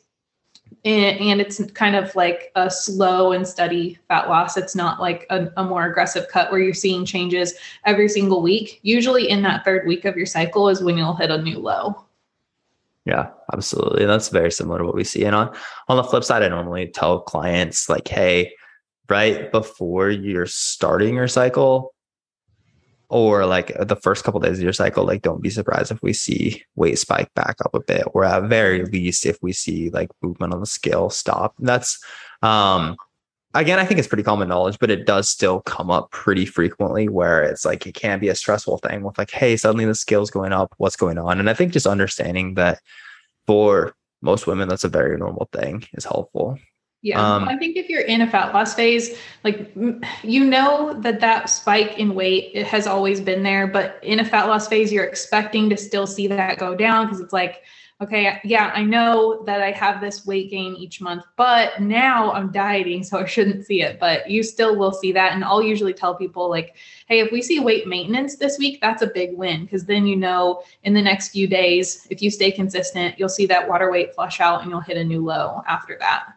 and, 0.85 1.41
it's 1.41 1.61
kind 1.73 1.97
of 1.97 2.15
like 2.15 2.50
a 2.55 2.71
slow 2.71 3.33
and 3.33 3.47
steady 3.47 3.99
fat 4.09 4.29
loss. 4.29 4.57
It's 4.57 4.75
not 4.75 5.00
like 5.00 5.27
a, 5.31 5.49
a, 5.57 5.65
more 5.65 5.87
aggressive 5.87 6.27
cut 6.29 6.50
where 6.50 6.61
you're 6.61 6.75
seeing 6.75 7.05
changes 7.05 7.55
every 7.85 8.09
single 8.09 8.43
week. 8.43 8.81
Usually, 8.83 9.29
in 9.29 9.43
that 9.43 9.65
third 9.65 9.87
week 9.87 10.05
of 10.05 10.17
your 10.17 10.27
cycle, 10.27 10.69
is 10.69 10.83
when 10.83 10.97
you'll 10.97 11.15
hit 11.15 11.31
a 11.31 11.43
new 11.43 11.59
low. 11.59 12.05
Yeah, 13.05 13.31
absolutely. 13.53 14.07
That's 14.07 14.29
very 14.29 14.50
similar 14.53 14.79
to 14.79 14.85
what 14.85 14.95
we 14.95 15.05
see. 15.05 15.25
And 15.25 15.35
on 15.35 15.55
on 15.89 15.97
the 15.97 16.05
flip 16.05 16.25
side, 16.25 16.43
I 16.43 16.49
normally 16.49 16.89
tell 16.89 17.21
clients 17.21 17.89
like, 17.89 18.09
hey, 18.09 18.53
right 19.09 19.50
before 19.53 20.11
you're 20.11 20.47
starting 20.47 21.15
your 21.15 21.29
cycle, 21.29 21.93
or 23.11 23.45
like 23.45 23.76
the 23.79 23.97
first 23.97 24.25
couple 24.25 24.38
of 24.40 24.47
days 24.47 24.59
of 24.59 24.62
your 24.62 24.73
cycle, 24.73 25.05
like 25.05 25.23
don't 25.23 25.43
be 25.43 25.50
surprised 25.50 25.90
if 25.90 26.00
we 26.00 26.12
see 26.12 26.62
weight 26.76 26.99
spike 26.99 27.33
back 27.35 27.57
up 27.64 27.75
a 27.75 27.81
bit, 27.81 28.05
or 28.14 28.25
at 28.25 28.45
very 28.45 28.85
least 28.87 29.26
if 29.26 29.37
we 29.43 29.52
see 29.52 29.90
like 29.90 30.09
movement 30.23 30.55
on 30.55 30.61
the 30.61 30.67
scale 30.67 31.11
stop. 31.11 31.55
That's 31.59 32.02
um 32.43 32.97
again, 33.52 33.81
I 33.81 33.85
think 33.85 33.99
it's 33.99 34.09
pretty 34.09 34.23
common 34.23 34.49
knowledge, 34.49 34.79
but 34.79 34.90
it 34.90 35.07
does 35.07 35.29
still 35.29 35.61
come 35.62 35.90
up 35.90 36.12
pretty 36.12 36.47
frequently 36.47 37.09
where 37.09 37.43
it's 37.43 37.64
like 37.64 37.85
it 37.85 37.95
can 37.95 38.21
be 38.21 38.29
a 38.29 38.35
stressful 38.35 38.79
thing 38.79 39.02
with 39.02 39.19
like, 39.19 39.33
hey, 39.33 39.57
suddenly 39.57 39.85
the 39.85 39.95
scale's 39.95 40.31
going 40.31 40.52
up, 40.52 40.73
what's 40.79 40.97
going 40.97 41.19
on? 41.19 41.40
And 41.40 41.50
I 41.50 41.55
think 41.55 41.73
just 41.73 41.87
understanding 41.87 42.55
that 42.55 42.81
for 43.47 43.93
most 44.23 44.47
women, 44.47 44.69
that's 44.69 44.85
a 44.85 44.88
very 44.88 45.17
normal 45.19 45.49
thing 45.52 45.85
is 45.95 46.05
helpful. 46.05 46.59
Yeah, 47.02 47.19
um, 47.19 47.49
I 47.49 47.57
think 47.57 47.78
if 47.78 47.88
you're 47.88 48.02
in 48.02 48.21
a 48.21 48.30
fat 48.30 48.52
loss 48.52 48.75
phase, 48.75 49.16
like 49.42 49.73
you 50.23 50.45
know 50.45 50.92
that 51.00 51.21
that 51.21 51.49
spike 51.49 51.99
in 51.99 52.14
weight 52.14 52.50
it 52.52 52.66
has 52.66 52.87
always 52.87 53.23
been 53.23 53.42
there, 53.42 53.66
but 53.66 53.99
in 54.02 54.21
a 54.21 54.25
fat 54.25 54.49
loss 54.49 54.69
phase, 54.69 54.92
you're 54.92 55.04
expecting 55.04 55.71
to 55.71 55.78
still 55.78 56.07
see 56.07 56.26
that 56.26 56.59
go 56.59 56.75
down 56.75 57.07
because 57.07 57.21
it's 57.21 57.33
like, 57.33 57.62
okay, 58.02 58.38
yeah, 58.45 58.71
I 58.75 58.83
know 58.83 59.42
that 59.45 59.62
I 59.62 59.71
have 59.73 60.02
this 60.02 60.26
weight 60.26 60.50
gain 60.50 60.75
each 60.76 61.00
month, 61.00 61.25
but 61.37 61.80
now 61.80 62.33
I'm 62.33 62.52
dieting, 62.52 63.02
so 63.02 63.19
I 63.19 63.25
shouldn't 63.25 63.64
see 63.64 63.80
it. 63.80 63.99
But 63.99 64.30
you 64.30 64.42
still 64.42 64.76
will 64.76 64.92
see 64.92 65.12
that, 65.12 65.33
and 65.33 65.42
I'll 65.42 65.62
usually 65.62 65.95
tell 65.95 66.14
people 66.14 66.50
like, 66.50 66.76
hey, 67.07 67.21
if 67.21 67.33
we 67.33 67.40
see 67.40 67.61
weight 67.61 67.87
maintenance 67.87 68.37
this 68.37 68.59
week, 68.59 68.78
that's 68.83 69.00
a 69.00 69.07
big 69.07 69.35
win 69.38 69.64
because 69.64 69.87
then 69.87 70.07
you 70.07 70.16
know 70.16 70.64
in 70.85 70.92
the 70.92 71.00
next 71.00 71.30
few 71.30 71.47
days, 71.47 72.07
if 72.11 72.21
you 72.21 72.30
stay 72.30 72.50
consistent, 72.50 73.19
you'll 73.19 73.30
see 73.30 73.47
that 73.47 73.66
water 73.66 73.90
weight 73.90 74.14
flush 74.14 74.38
out, 74.38 74.61
and 74.61 74.71
you'll 74.71 74.80
hit 74.80 74.99
a 74.99 75.04
new 75.04 75.25
low 75.25 75.62
after 75.66 75.97
that. 76.00 76.35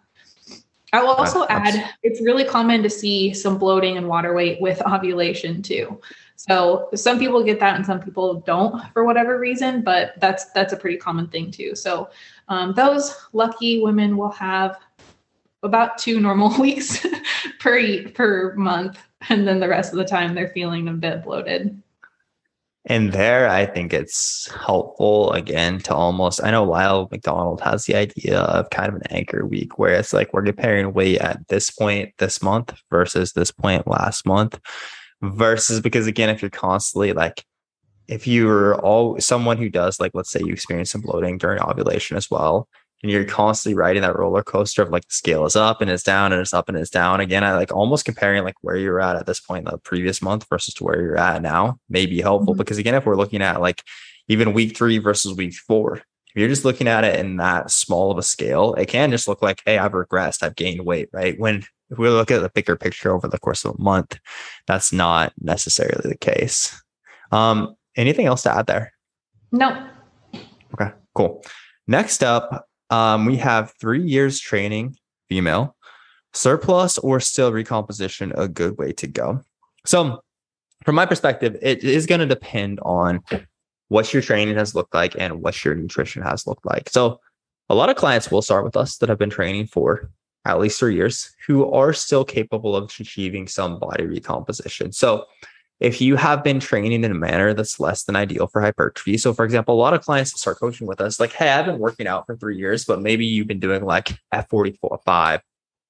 I 0.94 1.02
will 1.02 1.14
also 1.14 1.46
add 1.50 1.96
it's 2.04 2.22
really 2.22 2.46
common 2.46 2.84
to 2.84 2.90
see 2.90 3.34
some 3.34 3.58
bloating 3.58 3.98
and 3.98 4.08
water 4.08 4.34
weight 4.34 4.62
with 4.62 4.82
ovulation 4.88 5.62
too. 5.62 6.00
So 6.36 6.90
some 6.94 7.20
people 7.20 7.44
get 7.44 7.60
that 7.60 7.76
and 7.76 7.86
some 7.86 8.00
people 8.00 8.42
don't 8.42 8.82
for 8.94 9.04
whatever 9.04 9.40
reason, 9.40 9.82
but 9.82 10.14
that's 10.20 10.52
that's 10.52 10.72
a 10.72 10.78
pretty 10.78 10.98
common 10.98 11.28
thing 11.28 11.52
too. 11.52 11.76
So 11.76 12.10
um, 12.48 12.74
those 12.74 13.16
lucky 13.34 13.82
women 13.82 14.18
will 14.18 14.32
have 14.32 14.80
about 15.64 15.98
two 15.98 16.20
normal 16.20 16.56
weeks 16.62 17.06
per 17.60 18.08
per 18.10 18.54
month, 18.56 19.00
and 19.30 19.48
then 19.48 19.60
the 19.60 19.68
rest 19.68 19.94
of 19.94 19.98
the 19.98 20.06
time 20.06 20.36
they're 20.36 20.50
feeling 20.50 20.88
a 20.88 20.94
bit 20.94 21.24
bloated. 21.24 21.82
And 22.86 23.14
there, 23.14 23.48
I 23.48 23.66
think 23.66 23.94
it's 23.94 24.52
helpful 24.52 25.32
again 25.32 25.80
to 25.80 25.94
almost. 25.96 26.44
I 26.44 26.52
know 26.52 26.66
Lyle 26.66 27.08
McDonald 27.10 27.62
has 27.62 27.86
the 27.86 27.96
idea 27.96 28.40
of 28.42 28.70
kind 28.72 28.90
of 28.90 28.96
an 28.96 29.08
anchor 29.10 29.46
week 29.46 29.80
where 29.80 29.94
it's 29.94 30.12
like 30.12 30.34
we're 30.34 30.44
comparing 30.44 30.92
weight 30.94 31.20
at 31.20 31.48
this 31.48 31.70
point 31.70 32.14
this 32.18 32.42
month 32.42 32.74
versus 32.90 33.32
this 33.32 33.52
point 33.52 33.88
last 33.88 34.26
month, 34.26 34.60
versus 35.22 35.80
because 35.80 36.08
again, 36.08 36.30
if 36.30 36.42
you're 36.42 36.52
constantly 36.52 37.14
like, 37.14 37.46
if 38.10 38.28
you're 38.28 38.76
all 38.82 39.18
someone 39.18 39.56
who 39.56 39.70
does 39.70 40.02
like, 40.02 40.12
let's 40.14 40.30
say 40.30 40.42
you 40.42 40.52
experience 40.52 40.92
some 40.92 41.00
bloating 41.00 41.38
during 41.38 41.62
ovulation 41.62 42.18
as 42.18 42.30
well, 42.30 42.68
and 43.04 43.12
you're 43.12 43.26
constantly 43.26 43.76
riding 43.76 44.02
that 44.02 44.18
roller 44.18 44.42
coaster 44.42 44.82
of 44.82 44.90
like 44.90 45.06
the 45.08 45.14
scale 45.14 45.46
is 45.46 45.56
up 45.56 45.82
and 45.82 45.92
it's 45.92 46.04
down 46.04 46.32
and 46.32 46.42
it's 46.42 46.54
up 46.54 46.70
and 46.70 46.78
it's 46.78 46.90
down 46.90 47.20
again 47.20 47.44
i 47.44 47.54
like 47.54 47.72
almost 47.72 48.06
comparing 48.06 48.44
like 48.44 48.56
where 48.62 48.78
you're 48.78 49.02
at 49.02 49.16
at 49.16 49.26
this 49.26 49.40
point 49.40 49.68
in 49.68 49.72
the 49.72 49.78
previous 49.80 50.22
month 50.22 50.48
versus 50.50 50.74
to 50.74 50.84
where 50.84 51.02
you're 51.02 51.18
at 51.18 51.42
now 51.42 51.78
may 51.90 52.06
be 52.06 52.22
helpful 52.22 52.54
mm-hmm. 52.54 52.60
because 52.60 52.78
again 52.78 52.96
if 52.96 53.06
we're 53.06 53.16
looking 53.16 53.42
at 53.42 53.62
like 53.62 53.84
even 54.28 54.54
week 54.54 54.76
three 54.76 54.98
versus 54.98 55.36
week 55.36 55.54
four 55.54 55.98
if 55.98 56.40
you're 56.40 56.50
just 56.50 56.66
looking 56.66 56.88
at 56.88 57.04
it 57.04 57.20
in 57.20 57.38
that 57.38 57.70
small 57.70 58.10
of 58.10 58.18
a 58.18 58.24
scale 58.24 58.74
it 58.76 58.88
can 58.88 59.12
just 59.12 59.28
look 59.28 59.42
like 59.42 59.62
hey 59.66 59.78
i've 59.78 59.92
regressed 59.92 60.42
i've 60.42 60.56
gained 60.56 60.84
weight 60.84 61.10
right? 61.12 61.40
When 61.40 61.64
if 61.90 62.00
we 62.00 62.10
look 62.10 62.32
at 62.32 62.42
the 62.42 62.50
bigger 62.50 62.76
picture 62.76 63.14
over 63.14 63.28
the 63.28 63.38
course 63.38 63.66
of 63.66 63.76
a 63.78 63.82
month 63.82 64.20
that's 64.66 64.92
not 64.92 65.32
necessarily 65.40 66.10
the 66.10 66.18
case. 66.18 66.82
Um 67.32 67.76
anything 67.96 68.26
else 68.26 68.42
to 68.44 68.56
add 68.56 68.66
there? 68.66 68.94
No. 69.52 69.90
Okay 70.74 70.92
cool. 71.14 71.44
Next 71.88 72.24
up 72.24 72.68
um, 72.94 73.26
we 73.26 73.38
have 73.38 73.74
three 73.82 74.04
years 74.04 74.40
training, 74.40 74.96
female, 75.28 75.76
surplus 76.34 77.00
or 77.00 77.20
still 77.20 77.52
recomposition, 77.52 78.32
a 78.36 78.48
good 78.48 78.78
way 78.78 78.92
to 78.94 79.08
go. 79.08 79.42
So, 79.84 80.22
from 80.86 80.96
my 80.96 81.08
perspective, 81.08 81.58
it 81.62 81.84
is 81.84 82.06
going 82.06 82.20
to 82.20 82.28
depend 82.28 82.80
on 82.84 83.24
what 83.88 84.14
your 84.14 84.22
training 84.22 84.56
has 84.58 84.76
looked 84.76 84.94
like 84.94 85.16
and 85.18 85.42
what 85.42 85.66
your 85.66 85.74
nutrition 85.74 86.22
has 86.22 86.46
looked 86.46 86.68
like. 86.68 86.88
So, 86.90 87.20
a 87.68 87.74
lot 87.74 87.90
of 87.90 87.96
clients 87.96 88.30
will 88.30 88.44
start 88.44 88.64
with 88.64 88.78
us 88.78 88.98
that 88.98 89.10
have 89.10 89.18
been 89.18 89.32
training 89.32 89.68
for 89.68 90.12
at 90.46 90.60
least 90.60 90.78
three 90.78 90.94
years 90.94 91.34
who 91.48 91.72
are 91.72 91.94
still 91.94 92.24
capable 92.24 92.76
of 92.76 92.92
achieving 93.00 93.48
some 93.48 93.80
body 93.80 94.06
recomposition. 94.06 94.92
So, 94.92 95.26
if 95.80 96.00
you 96.00 96.16
have 96.16 96.44
been 96.44 96.60
training 96.60 97.04
in 97.04 97.12
a 97.12 97.16
manner 97.16 97.54
that's 97.54 97.80
less 97.80 98.04
than 98.04 98.16
ideal 98.16 98.48
for 98.48 98.62
hypertrophy. 98.62 99.18
So, 99.18 99.34
for 99.34 99.44
example, 99.44 99.76
a 99.76 99.80
lot 99.80 99.94
of 99.94 100.02
clients 100.02 100.40
start 100.40 100.60
coaching 100.60 100.88
with 100.88 101.02
us, 101.02 101.20
like, 101.20 101.34
hey, 101.34 101.50
I've 101.50 101.66
been 101.66 101.80
working 101.80 102.08
out 102.08 102.26
for 102.26 102.38
three 102.38 102.58
years, 102.58 102.86
but 102.86 103.02
maybe 103.02 103.26
you've 103.26 103.48
been 103.48 103.60
doing 103.60 103.84
like 103.84 104.18
F44, 104.34 105.04
5, 105.04 105.42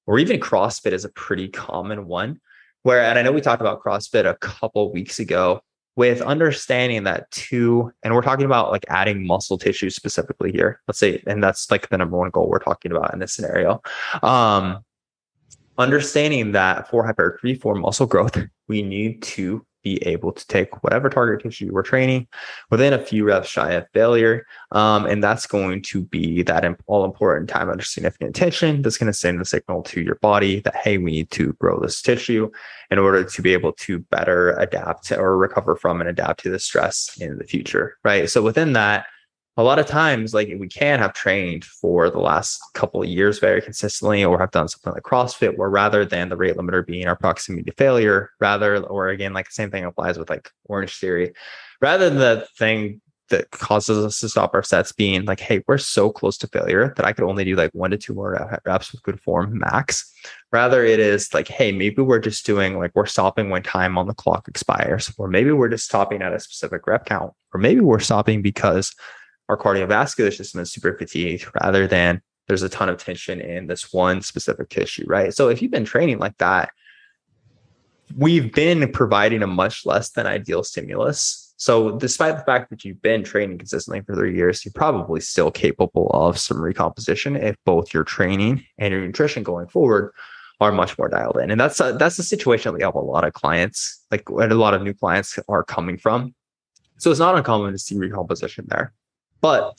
or 0.07 0.19
even 0.19 0.39
CrossFit 0.39 0.93
is 0.93 1.05
a 1.05 1.09
pretty 1.09 1.47
common 1.47 2.07
one. 2.07 2.39
Where, 2.83 3.01
and 3.01 3.17
I 3.17 3.21
know 3.21 3.31
we 3.31 3.39
talked 3.39 3.61
about 3.61 3.81
CrossFit 3.81 4.29
a 4.29 4.35
couple 4.35 4.91
weeks 4.91 5.19
ago 5.19 5.61
with 5.95 6.21
understanding 6.21 7.03
that 7.03 7.29
too, 7.31 7.91
and 8.01 8.13
we're 8.13 8.21
talking 8.21 8.45
about 8.45 8.71
like 8.71 8.85
adding 8.89 9.25
muscle 9.25 9.57
tissue 9.57 9.89
specifically 9.89 10.51
here. 10.51 10.81
Let's 10.87 10.99
say, 10.99 11.21
and 11.27 11.43
that's 11.43 11.69
like 11.69 11.89
the 11.89 11.97
number 11.97 12.17
one 12.17 12.31
goal 12.31 12.49
we're 12.49 12.59
talking 12.59 12.91
about 12.91 13.13
in 13.13 13.19
this 13.19 13.33
scenario. 13.33 13.81
Um, 14.21 14.83
understanding 15.77 16.53
that 16.53 16.89
for 16.89 17.05
hypertrophy, 17.05 17.55
for 17.55 17.75
muscle 17.75 18.07
growth, 18.07 18.37
we 18.67 18.81
need 18.81 19.21
to 19.21 19.65
be 19.83 19.97
able 20.07 20.31
to 20.31 20.47
take 20.47 20.83
whatever 20.83 21.09
target 21.09 21.43
tissue 21.43 21.71
we're 21.71 21.83
training 21.83 22.27
within 22.69 22.93
a 22.93 23.03
few 23.03 23.25
reps 23.25 23.49
shy 23.49 23.71
of 23.73 23.85
failure. 23.93 24.45
Um, 24.71 25.05
and 25.05 25.23
that's 25.23 25.45
going 25.45 25.81
to 25.83 26.03
be 26.03 26.41
that 26.43 26.63
all 26.87 27.05
important 27.05 27.49
time 27.49 27.69
under 27.69 27.83
significant 27.83 28.35
tension 28.35 28.81
that's 28.81 28.97
going 28.97 29.11
to 29.11 29.17
send 29.17 29.39
the 29.39 29.45
signal 29.45 29.83
to 29.83 30.01
your 30.01 30.15
body 30.15 30.61
that, 30.61 30.75
hey, 30.75 30.97
we 30.97 31.11
need 31.11 31.31
to 31.31 31.53
grow 31.53 31.79
this 31.79 32.01
tissue 32.01 32.49
in 32.89 32.99
order 32.99 33.23
to 33.23 33.41
be 33.41 33.53
able 33.53 33.73
to 33.73 33.99
better 33.99 34.51
adapt 34.51 35.11
or 35.11 35.37
recover 35.37 35.75
from 35.75 35.99
and 35.99 36.09
adapt 36.09 36.43
to 36.43 36.49
the 36.49 36.59
stress 36.59 37.17
in 37.19 37.37
the 37.37 37.43
future. 37.43 37.97
Right. 38.03 38.29
So 38.29 38.41
within 38.41 38.73
that, 38.73 39.05
a 39.55 39.63
lot 39.63 39.79
of 39.79 39.85
times 39.85 40.33
like 40.33 40.49
we 40.57 40.67
can 40.67 40.99
have 40.99 41.13
trained 41.13 41.63
for 41.63 42.09
the 42.09 42.19
last 42.19 42.59
couple 42.73 43.03
of 43.03 43.09
years 43.09 43.39
very 43.39 43.61
consistently 43.61 44.23
or 44.23 44.39
have 44.39 44.51
done 44.51 44.67
something 44.67 44.93
like 44.93 45.03
crossfit 45.03 45.57
where 45.57 45.69
rather 45.69 46.05
than 46.05 46.29
the 46.29 46.37
rate 46.37 46.55
limiter 46.55 46.85
being 46.85 47.07
our 47.07 47.15
proximity 47.15 47.63
to 47.63 47.75
failure 47.77 48.31
rather 48.39 48.83
or 48.85 49.09
again 49.09 49.33
like 49.33 49.45
the 49.45 49.53
same 49.53 49.69
thing 49.69 49.85
applies 49.85 50.17
with 50.17 50.29
like 50.29 50.49
Orangetheory 50.69 51.33
rather 51.81 52.09
than 52.09 52.19
the 52.19 52.47
thing 52.57 53.01
that 53.29 53.49
causes 53.51 53.97
us 54.05 54.19
to 54.19 54.29
stop 54.29 54.53
our 54.53 54.63
sets 54.63 54.91
being 54.91 55.23
like 55.25 55.39
hey 55.39 55.63
we're 55.67 55.77
so 55.77 56.11
close 56.11 56.37
to 56.37 56.47
failure 56.47 56.93
that 56.97 57.05
i 57.05 57.13
could 57.13 57.23
only 57.23 57.45
do 57.45 57.55
like 57.55 57.71
one 57.73 57.89
to 57.89 57.97
two 57.97 58.13
more 58.13 58.59
reps 58.65 58.91
with 58.91 59.01
good 59.03 59.19
form 59.21 59.57
max 59.59 60.13
rather 60.51 60.83
it 60.83 60.99
is 60.99 61.33
like 61.33 61.47
hey 61.47 61.71
maybe 61.71 62.01
we're 62.01 62.19
just 62.19 62.45
doing 62.45 62.77
like 62.77 62.91
we're 62.95 63.05
stopping 63.05 63.49
when 63.49 63.63
time 63.63 63.97
on 63.97 64.07
the 64.07 64.13
clock 64.13 64.47
expires 64.47 65.11
or 65.17 65.27
maybe 65.27 65.51
we're 65.51 65.69
just 65.69 65.85
stopping 65.85 66.21
at 66.21 66.33
a 66.33 66.39
specific 66.39 66.85
rep 66.85 67.05
count 67.05 67.33
or 67.53 67.59
maybe 67.59 67.79
we're 67.79 67.99
stopping 67.99 68.41
because 68.41 68.93
our 69.49 69.57
cardiovascular 69.57 70.35
system 70.35 70.61
is 70.61 70.71
super 70.71 70.97
fatigued 70.97 71.45
rather 71.61 71.87
than 71.87 72.21
there's 72.47 72.63
a 72.63 72.69
ton 72.69 72.89
of 72.89 72.97
tension 72.97 73.39
in 73.39 73.67
this 73.67 73.93
one 73.93 74.21
specific 74.21 74.69
tissue, 74.69 75.05
right? 75.07 75.33
So 75.33 75.49
if 75.49 75.61
you've 75.61 75.71
been 75.71 75.85
training 75.85 76.19
like 76.19 76.37
that, 76.37 76.71
we've 78.17 78.53
been 78.53 78.91
providing 78.91 79.43
a 79.43 79.47
much 79.47 79.85
less 79.85 80.11
than 80.11 80.27
ideal 80.27 80.63
stimulus. 80.63 81.53
So 81.57 81.97
despite 81.97 82.37
the 82.37 82.43
fact 82.43 82.69
that 82.69 82.83
you've 82.83 83.01
been 83.01 83.23
training 83.23 83.57
consistently 83.57 84.01
for 84.01 84.15
three 84.15 84.35
years, 84.35 84.65
you're 84.65 84.73
probably 84.73 85.21
still 85.21 85.51
capable 85.51 86.09
of 86.13 86.37
some 86.37 86.61
recomposition 86.61 87.35
if 87.35 87.55
both 87.65 87.93
your 87.93 88.03
training 88.03 88.65
and 88.77 88.91
your 88.91 89.01
nutrition 89.05 89.43
going 89.43 89.67
forward 89.67 90.11
are 90.59 90.71
much 90.71 90.97
more 90.97 91.09
dialed 91.09 91.37
in. 91.37 91.51
And 91.51 91.59
that's 91.59 91.79
a, 91.79 91.93
that's 91.93 92.17
the 92.17 92.23
situation 92.23 92.71
that 92.71 92.77
we 92.77 92.83
have 92.83 92.95
a 92.95 92.99
lot 92.99 93.23
of 93.23 93.33
clients, 93.33 94.05
like 94.11 94.27
a 94.29 94.33
lot 94.33 94.73
of 94.73 94.81
new 94.81 94.93
clients 94.93 95.39
are 95.47 95.63
coming 95.63 95.97
from. 95.97 96.35
So 96.97 97.11
it's 97.11 97.19
not 97.19 97.35
uncommon 97.35 97.71
to 97.71 97.79
see 97.79 97.97
recomposition 97.97 98.65
there. 98.67 98.93
But 99.43 99.77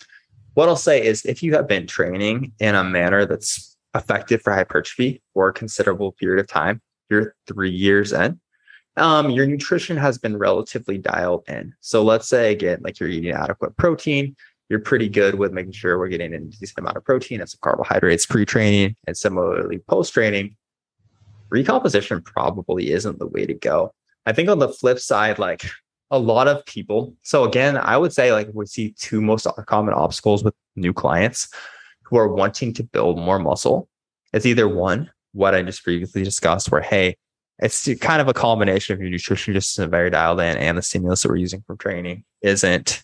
what 0.52 0.68
I'll 0.68 0.76
say 0.76 1.02
is 1.04 1.25
if 1.25 1.42
you 1.42 1.54
have 1.54 1.66
been 1.66 1.87
training 1.87 2.52
in 2.61 2.75
a 2.75 2.85
manner 2.85 3.25
that's 3.25 3.76
effective 3.94 4.42
for 4.42 4.52
hypertrophy 4.52 5.23
for 5.33 5.49
a 5.49 5.54
considerable 5.54 6.12
period 6.12 6.38
of 6.38 6.47
time, 6.47 6.83
you're 7.09 7.35
three 7.47 7.71
years 7.71 8.12
in, 8.12 8.38
um, 8.99 9.30
your 9.30 9.47
nutrition 9.47 9.97
has 9.97 10.18
been 10.18 10.37
relatively 10.37 10.99
dialed 10.99 11.44
in. 11.49 11.73
So 11.80 12.02
let's 12.04 12.28
say 12.28 12.52
again, 12.52 12.80
like 12.83 13.00
you're 13.00 13.09
eating 13.09 13.33
adequate 13.33 13.75
protein, 13.78 14.37
you're 14.68 14.80
pretty 14.80 15.09
good 15.09 15.37
with 15.37 15.52
making 15.52 15.73
sure 15.73 15.99
we're 15.99 16.09
getting 16.09 16.35
a 16.35 16.40
decent 16.40 16.78
amount 16.78 16.99
of 16.99 17.04
protein 17.04 17.40
and 17.40 17.49
some 17.49 17.61
carbohydrates 17.62 18.26
pre-training 18.26 18.97
and 19.06 19.16
similarly 19.16 19.78
post-training. 19.78 20.56
Recomposition 21.49 22.21
probably 22.21 22.90
isn't 22.92 23.18
the 23.18 23.28
way 23.28 23.47
to 23.47 23.54
go. 23.54 23.94
I 24.26 24.33
think 24.33 24.50
on 24.50 24.59
the 24.59 24.68
flip 24.68 24.99
side, 24.99 25.38
like 25.38 25.64
a 26.11 26.18
lot 26.18 26.49
of 26.49 26.64
people. 26.66 27.14
So 27.23 27.44
again, 27.44 27.76
I 27.76 27.96
would 27.96 28.12
say 28.12 28.32
like 28.32 28.49
we 28.52 28.66
see 28.66 28.94
two 28.99 29.20
most 29.20 29.46
common 29.66 29.94
obstacles 29.94 30.44
with 30.44 30.54
new 30.76 30.92
clients 30.92 31.49
who 32.02 32.16
are 32.16 32.28
wanting 32.28 32.73
to 32.75 32.82
build 32.82 33.18
more 33.18 33.38
muscle. 33.38 33.88
It's 34.32 34.46
either 34.46 34.68
one, 34.68 35.11
what 35.32 35.54
I 35.54 35.62
just 35.62 35.82
previously 35.82 36.23
discussed, 36.23 36.70
where 36.70 36.82
hey, 36.82 37.16
it's 37.58 37.88
kind 38.00 38.20
of 38.20 38.28
a 38.28 38.34
combination 38.34 38.94
of 38.94 39.00
your 39.00 39.11
nutrition 39.11 39.54
just 39.54 39.78
very 39.78 40.11
dialed 40.11 40.40
in, 40.40 40.56
and 40.56 40.76
the 40.76 40.82
stimulus 40.82 41.23
that 41.23 41.28
we're 41.28 41.37
using 41.37 41.62
from 41.66 41.78
training 41.78 42.25
isn't 42.42 43.02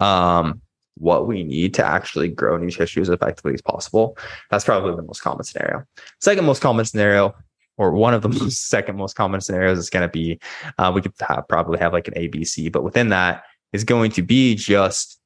um, 0.00 0.62
what 0.96 1.26
we 1.26 1.42
need 1.44 1.74
to 1.74 1.84
actually 1.84 2.28
grow 2.28 2.56
new 2.56 2.70
tissue 2.70 3.00
as 3.00 3.08
effectively 3.08 3.54
as 3.54 3.62
possible. 3.62 4.16
That's 4.50 4.64
probably 4.64 4.96
the 4.96 5.02
most 5.02 5.20
common 5.20 5.44
scenario. 5.44 5.84
Second 6.20 6.44
most 6.44 6.62
common 6.62 6.84
scenario 6.84 7.34
or 7.80 7.92
one 7.92 8.12
of 8.12 8.20
the 8.20 8.28
most, 8.28 8.68
second 8.68 8.96
most 8.96 9.16
common 9.16 9.40
scenarios 9.40 9.78
is 9.78 9.88
going 9.88 10.06
to 10.06 10.12
be 10.12 10.38
uh, 10.76 10.92
we 10.94 11.00
could 11.00 11.14
have, 11.26 11.48
probably 11.48 11.78
have 11.78 11.94
like 11.94 12.06
an 12.06 12.14
ABC, 12.14 12.70
but 12.70 12.84
within 12.84 13.08
that 13.08 13.42
is 13.72 13.84
going 13.84 14.10
to 14.12 14.22
be 14.22 14.54
just, 14.54 15.18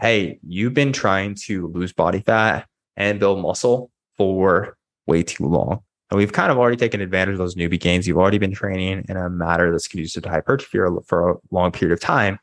hey, 0.00 0.38
you've 0.46 0.74
been 0.74 0.92
trying 0.92 1.34
to 1.46 1.66
lose 1.66 1.92
body 1.92 2.20
fat 2.20 2.68
and 2.96 3.18
build 3.18 3.42
muscle 3.42 3.90
for 4.16 4.76
way 5.08 5.24
too 5.24 5.46
long. 5.46 5.80
And 6.10 6.18
we've 6.18 6.32
kind 6.32 6.52
of 6.52 6.58
already 6.58 6.76
taken 6.76 7.00
advantage 7.00 7.32
of 7.32 7.38
those 7.38 7.56
newbie 7.56 7.80
gains. 7.80 8.06
You've 8.06 8.16
already 8.16 8.38
been 8.38 8.54
training 8.54 9.04
in 9.08 9.16
a 9.16 9.28
matter 9.28 9.72
that's 9.72 9.88
conducive 9.88 10.22
to 10.22 10.30
hypertrophy 10.30 10.78
for 11.04 11.30
a 11.30 11.34
long 11.50 11.72
period 11.72 11.92
of 11.92 12.00
time. 12.00 12.38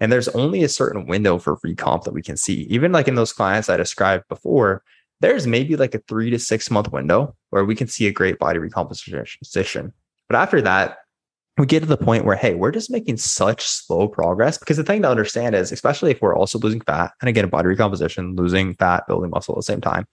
And 0.00 0.10
there's 0.10 0.28
only 0.28 0.64
a 0.64 0.68
certain 0.68 1.06
window 1.06 1.38
for 1.38 1.56
recomp 1.58 2.02
that 2.02 2.12
we 2.12 2.22
can 2.22 2.36
see. 2.36 2.62
Even 2.62 2.90
like 2.90 3.06
in 3.06 3.14
those 3.14 3.32
clients 3.32 3.68
I 3.68 3.76
described 3.76 4.24
before, 4.28 4.82
there's 5.20 5.46
maybe 5.46 5.76
like 5.76 5.94
a 5.94 6.02
three 6.08 6.30
to 6.30 6.38
six 6.38 6.70
month 6.70 6.92
window 6.92 7.34
where 7.50 7.64
we 7.64 7.74
can 7.74 7.88
see 7.88 8.06
a 8.06 8.12
great 8.12 8.38
body 8.38 8.58
recomposition. 8.58 9.92
But 10.28 10.36
after 10.36 10.62
that, 10.62 10.98
we 11.58 11.66
get 11.66 11.80
to 11.80 11.86
the 11.86 11.96
point 11.96 12.24
where, 12.24 12.36
hey, 12.36 12.54
we're 12.54 12.70
just 12.70 12.90
making 12.90 13.16
such 13.16 13.66
slow 13.66 14.06
progress. 14.06 14.58
Because 14.58 14.76
the 14.76 14.84
thing 14.84 15.02
to 15.02 15.10
understand 15.10 15.56
is, 15.56 15.72
especially 15.72 16.12
if 16.12 16.22
we're 16.22 16.36
also 16.36 16.58
losing 16.58 16.80
fat, 16.80 17.12
and 17.20 17.28
again, 17.28 17.48
body 17.48 17.66
recomposition, 17.66 18.36
losing 18.36 18.74
fat, 18.74 19.06
building 19.08 19.30
muscle 19.30 19.54
at 19.54 19.58
the 19.58 19.62
same 19.62 19.80
time. 19.80 20.06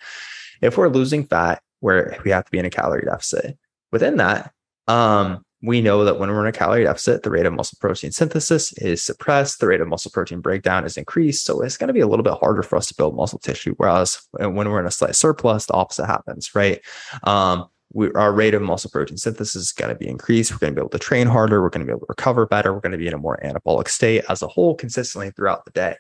If 0.61 0.77
we're 0.77 0.89
losing 0.89 1.25
fat, 1.25 1.61
where 1.81 2.17
we 2.25 2.31
have 2.31 2.45
to 2.45 2.51
be 2.51 2.57
in 2.57 2.65
a 2.65 2.69
calorie 2.71 3.05
deficit, 3.05 3.59
within 3.91 4.17
that, 4.17 4.51
um, 4.87 5.44
we 5.65 5.81
know 5.81 6.03
that 6.05 6.19
when 6.19 6.29
we're 6.29 6.41
in 6.41 6.47
a 6.47 6.51
calorie 6.51 6.83
deficit, 6.83 7.23
the 7.23 7.31
rate 7.31 7.45
of 7.45 7.53
muscle 7.53 7.77
protein 7.81 8.11
synthesis 8.11 8.71
is 8.73 9.03
suppressed, 9.03 9.59
the 9.59 9.67
rate 9.67 9.81
of 9.81 9.87
muscle 9.87 10.11
protein 10.11 10.39
breakdown 10.39 10.85
is 10.85 10.97
increased. 10.97 11.45
So 11.45 11.61
it's 11.61 11.77
going 11.77 11.87
to 11.87 11.93
be 11.93 12.01
a 12.01 12.07
little 12.07 12.23
bit 12.23 12.37
harder 12.39 12.63
for 12.63 12.75
us 12.77 12.87
to 12.87 12.95
build 12.95 13.15
muscle 13.15 13.39
tissue. 13.39 13.73
Whereas 13.77 14.19
when 14.31 14.53
we're 14.69 14.79
in 14.79 14.85
a 14.85 14.91
slight 14.91 15.15
surplus, 15.15 15.65
the 15.65 15.73
opposite 15.73 16.05
happens, 16.05 16.53
right? 16.53 16.81
Um, 17.23 17.67
we, 17.93 18.11
our 18.13 18.33
rate 18.33 18.53
of 18.53 18.61
muscle 18.61 18.89
protein 18.89 19.17
synthesis 19.17 19.55
is 19.55 19.71
going 19.71 19.89
to 19.89 19.95
be 19.95 20.07
increased. 20.07 20.51
We're 20.51 20.57
going 20.57 20.73
to 20.73 20.75
be 20.75 20.81
able 20.81 20.89
to 20.89 20.99
train 20.99 21.27
harder. 21.27 21.61
We're 21.61 21.69
going 21.69 21.85
to 21.85 21.91
be 21.91 21.95
able 21.95 22.05
to 22.05 22.09
recover 22.09 22.45
better. 22.45 22.73
We're 22.73 22.81
going 22.81 22.91
to 22.91 22.97
be 22.97 23.07
in 23.07 23.13
a 23.13 23.17
more 23.17 23.39
anabolic 23.43 23.87
state 23.87 24.23
as 24.29 24.41
a 24.41 24.47
whole 24.47 24.75
consistently 24.75 25.31
throughout 25.31 25.65
the 25.65 25.71
day. 25.71 25.95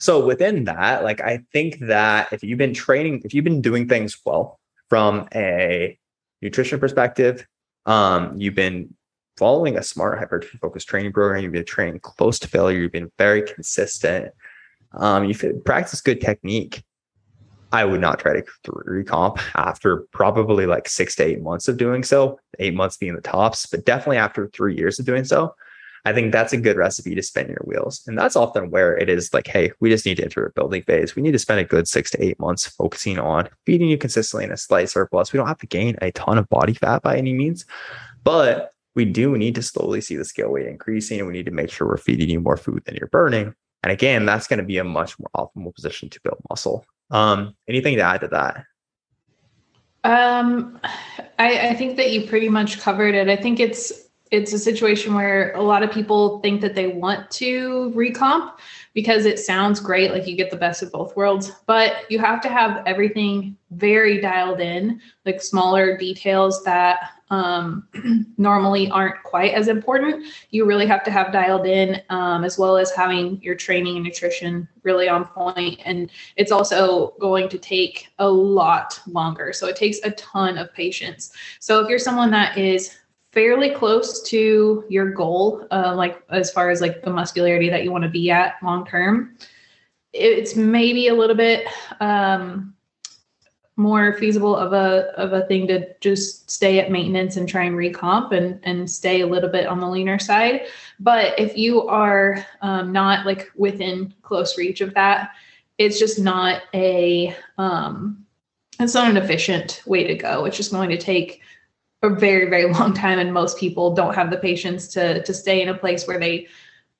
So 0.00 0.24
within 0.24 0.64
that, 0.64 1.04
like 1.04 1.20
I 1.20 1.40
think 1.52 1.78
that 1.80 2.32
if 2.32 2.42
you've 2.42 2.58
been 2.58 2.74
training, 2.74 3.22
if 3.24 3.34
you've 3.34 3.44
been 3.44 3.62
doing 3.62 3.88
things 3.88 4.18
well 4.24 4.58
from 4.88 5.28
a 5.34 5.98
nutrition 6.42 6.80
perspective, 6.80 7.46
um, 7.86 8.40
you've 8.40 8.54
been 8.54 8.94
following 9.36 9.76
a 9.76 9.82
smart 9.82 10.18
hypertrophy 10.18 10.58
focused 10.58 10.88
training 10.88 11.12
program, 11.12 11.42
you've 11.42 11.52
been 11.52 11.64
training 11.64 12.00
close 12.00 12.38
to 12.40 12.48
failure, 12.48 12.78
you've 12.78 12.92
been 12.92 13.10
very 13.18 13.42
consistent, 13.42 14.32
um, 14.92 15.24
you've 15.24 15.44
practiced 15.64 16.04
good 16.04 16.20
technique. 16.20 16.82
I 17.72 17.84
would 17.84 18.00
not 18.00 18.20
try 18.20 18.34
to 18.34 18.44
recomp 18.66 19.40
after 19.56 20.06
probably 20.12 20.64
like 20.64 20.88
six 20.88 21.16
to 21.16 21.24
eight 21.24 21.42
months 21.42 21.66
of 21.66 21.76
doing 21.76 22.04
so, 22.04 22.38
eight 22.60 22.74
months 22.74 22.96
being 22.96 23.16
the 23.16 23.20
tops, 23.20 23.66
but 23.66 23.84
definitely 23.84 24.18
after 24.18 24.46
three 24.48 24.76
years 24.76 25.00
of 25.00 25.06
doing 25.06 25.24
so. 25.24 25.54
I 26.06 26.12
think 26.12 26.32
that's 26.32 26.52
a 26.52 26.58
good 26.58 26.76
recipe 26.76 27.14
to 27.14 27.22
spin 27.22 27.48
your 27.48 27.62
wheels. 27.64 28.02
And 28.06 28.16
that's 28.16 28.36
often 28.36 28.70
where 28.70 28.96
it 28.96 29.08
is 29.08 29.32
like, 29.32 29.46
hey, 29.46 29.72
we 29.80 29.88
just 29.88 30.04
need 30.04 30.16
to 30.16 30.24
enter 30.24 30.44
a 30.44 30.52
building 30.52 30.82
phase. 30.82 31.16
We 31.16 31.22
need 31.22 31.32
to 31.32 31.38
spend 31.38 31.60
a 31.60 31.64
good 31.64 31.88
six 31.88 32.10
to 32.10 32.22
eight 32.22 32.38
months 32.38 32.66
focusing 32.66 33.18
on 33.18 33.48
feeding 33.64 33.88
you 33.88 33.96
consistently 33.96 34.44
in 34.44 34.52
a 34.52 34.56
slight 34.56 34.90
surplus. 34.90 35.32
We 35.32 35.38
don't 35.38 35.48
have 35.48 35.58
to 35.58 35.66
gain 35.66 35.96
a 36.02 36.12
ton 36.12 36.36
of 36.36 36.48
body 36.50 36.74
fat 36.74 37.02
by 37.02 37.16
any 37.16 37.32
means, 37.32 37.64
but 38.22 38.73
we 38.94 39.04
do 39.04 39.36
need 39.36 39.54
to 39.56 39.62
slowly 39.62 40.00
see 40.00 40.16
the 40.16 40.24
scale 40.24 40.50
weight 40.50 40.66
increasing 40.66 41.18
and 41.18 41.26
we 41.26 41.32
need 41.32 41.46
to 41.46 41.52
make 41.52 41.70
sure 41.70 41.86
we're 41.86 41.96
feeding 41.96 42.30
you 42.30 42.40
more 42.40 42.56
food 42.56 42.84
than 42.84 42.96
you're 42.96 43.08
burning. 43.08 43.54
And 43.82 43.92
again, 43.92 44.24
that's 44.24 44.46
going 44.46 44.58
to 44.58 44.64
be 44.64 44.78
a 44.78 44.84
much 44.84 45.18
more 45.18 45.28
optimal 45.36 45.74
position 45.74 46.08
to 46.10 46.20
build 46.22 46.38
muscle. 46.48 46.86
Um, 47.10 47.54
anything 47.68 47.96
to 47.96 48.02
add 48.02 48.22
to 48.22 48.28
that? 48.28 48.64
Um, 50.04 50.80
I, 51.38 51.68
I 51.68 51.74
think 51.74 51.96
that 51.96 52.12
you 52.12 52.26
pretty 52.26 52.48
much 52.48 52.80
covered 52.80 53.14
it. 53.14 53.28
I 53.28 53.36
think 53.36 53.60
it's 53.60 54.04
it's 54.30 54.52
a 54.52 54.58
situation 54.58 55.14
where 55.14 55.52
a 55.52 55.62
lot 55.62 55.82
of 55.82 55.92
people 55.92 56.40
think 56.40 56.60
that 56.60 56.74
they 56.74 56.88
want 56.88 57.30
to 57.30 57.92
recomp 57.94 58.54
because 58.92 59.26
it 59.26 59.38
sounds 59.38 59.78
great, 59.78 60.10
like 60.10 60.26
you 60.26 60.34
get 60.34 60.50
the 60.50 60.56
best 60.56 60.82
of 60.82 60.90
both 60.90 61.14
worlds, 61.14 61.52
but 61.66 62.10
you 62.10 62.18
have 62.18 62.40
to 62.40 62.48
have 62.48 62.82
everything 62.86 63.56
very 63.70 64.20
dialed 64.20 64.60
in, 64.60 65.00
like 65.24 65.40
smaller 65.40 65.96
details 65.96 66.64
that 66.64 67.10
um, 67.30 67.88
normally 68.38 68.90
aren't 68.90 69.22
quite 69.22 69.54
as 69.54 69.68
important. 69.68 70.26
You 70.50 70.66
really 70.66 70.86
have 70.86 71.04
to 71.04 71.10
have 71.10 71.32
dialed 71.32 71.66
in, 71.66 72.02
um, 72.10 72.44
as 72.44 72.58
well 72.58 72.76
as 72.76 72.92
having 72.92 73.40
your 73.42 73.54
training 73.54 73.96
and 73.96 74.04
nutrition 74.04 74.68
really 74.82 75.08
on 75.08 75.24
point. 75.26 75.80
And 75.84 76.10
it's 76.36 76.52
also 76.52 77.14
going 77.20 77.48
to 77.48 77.58
take 77.58 78.08
a 78.18 78.28
lot 78.28 79.00
longer. 79.06 79.52
So 79.52 79.66
it 79.66 79.76
takes 79.76 79.98
a 80.04 80.10
ton 80.12 80.58
of 80.58 80.72
patience. 80.74 81.32
So 81.60 81.82
if 81.82 81.88
you're 81.88 81.98
someone 81.98 82.30
that 82.32 82.58
is 82.58 82.96
fairly 83.32 83.70
close 83.70 84.22
to 84.22 84.84
your 84.88 85.10
goal, 85.10 85.66
uh, 85.70 85.94
like 85.96 86.22
as 86.30 86.52
far 86.52 86.70
as 86.70 86.80
like 86.80 87.02
the 87.02 87.10
muscularity 87.10 87.68
that 87.68 87.82
you 87.82 87.90
want 87.90 88.04
to 88.04 88.10
be 88.10 88.30
at 88.30 88.54
long 88.62 88.86
term, 88.86 89.36
it's 90.12 90.54
maybe 90.54 91.08
a 91.08 91.14
little 91.14 91.34
bit 91.34 91.66
um, 92.00 92.73
more 93.76 94.12
feasible 94.14 94.54
of 94.54 94.72
a 94.72 95.12
of 95.18 95.32
a 95.32 95.46
thing 95.46 95.66
to 95.66 95.92
just 96.00 96.48
stay 96.50 96.78
at 96.78 96.92
maintenance 96.92 97.36
and 97.36 97.48
try 97.48 97.64
and 97.64 97.76
recomp 97.76 98.32
and 98.32 98.60
and 98.62 98.88
stay 98.88 99.20
a 99.20 99.26
little 99.26 99.50
bit 99.50 99.66
on 99.66 99.80
the 99.80 99.88
leaner 99.88 100.18
side. 100.18 100.62
But 101.00 101.38
if 101.38 101.56
you 101.56 101.86
are 101.88 102.44
um, 102.62 102.92
not 102.92 103.26
like 103.26 103.50
within 103.56 104.14
close 104.22 104.56
reach 104.56 104.80
of 104.80 104.94
that, 104.94 105.32
it's 105.78 105.98
just 105.98 106.20
not 106.20 106.62
a 106.72 107.34
um, 107.58 108.24
it's 108.78 108.94
not 108.94 109.10
an 109.10 109.16
efficient 109.16 109.82
way 109.86 110.04
to 110.04 110.14
go. 110.14 110.44
It's 110.44 110.56
just 110.56 110.72
going 110.72 110.90
to 110.90 110.98
take 110.98 111.40
a 112.02 112.10
very 112.10 112.48
very 112.48 112.72
long 112.72 112.94
time, 112.94 113.18
and 113.18 113.32
most 113.32 113.58
people 113.58 113.94
don't 113.94 114.14
have 114.14 114.30
the 114.30 114.36
patience 114.36 114.86
to 114.88 115.22
to 115.24 115.34
stay 115.34 115.62
in 115.62 115.68
a 115.68 115.78
place 115.78 116.06
where 116.06 116.20
they 116.20 116.46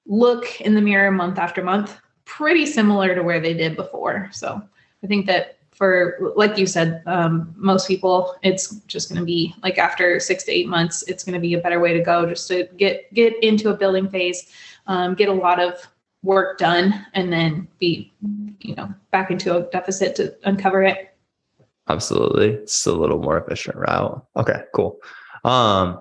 look 0.07 0.61
in 0.61 0.75
the 0.75 0.83
mirror 0.83 1.11
month 1.11 1.39
after 1.39 1.63
month 1.63 1.99
pretty 2.25 2.67
similar 2.67 3.15
to 3.15 3.23
where 3.23 3.41
they 3.41 3.55
did 3.55 3.77
before. 3.77 4.29
So 4.33 4.63
I 5.03 5.07
think 5.07 5.27
that 5.27 5.59
for 5.75 6.33
like 6.37 6.57
you 6.57 6.67
said, 6.67 7.03
um, 7.07 7.53
most 7.57 7.89
people, 7.89 8.35
it's 8.43 8.77
just 8.87 9.09
going 9.09 9.21
to 9.21 9.27
be 9.27 9.55
like 9.63 9.77
after 9.77 10.21
six 10.21 10.45
to 10.45 10.53
eight 10.53 10.69
months, 10.69 11.03
it's 11.09 11.25
going 11.25 11.35
to 11.35 11.41
be 11.41 11.55
a 11.55 11.61
better 11.61 11.81
way 11.81 11.93
to 11.93 12.01
go 12.01 12.27
just 12.27 12.49
to 12.49 12.69
get 12.77 13.13
get 13.13 13.35
into 13.43 13.71
a 13.71 13.77
building 13.77 14.09
phase, 14.09 14.51
um, 14.87 15.15
get 15.15 15.29
a 15.29 15.33
lot 15.33 15.61
of 15.61 15.87
work 16.23 16.59
done, 16.59 17.05
and 17.15 17.33
then 17.33 17.69
be 17.79 18.13
you 18.61 18.75
know 18.77 18.93
back 19.11 19.31
into 19.31 19.57
a 19.57 19.63
deficit 19.71 20.15
to 20.17 20.35
uncover 20.45 20.85
it. 20.85 21.15
Absolutely, 21.89 22.51
it's 22.51 22.87
a 22.87 22.93
little 22.93 23.21
more 23.21 23.39
efficient 23.39 23.77
route. 23.77 24.25
Okay, 24.37 24.63
cool. 24.75 24.99
Um, 25.43 26.01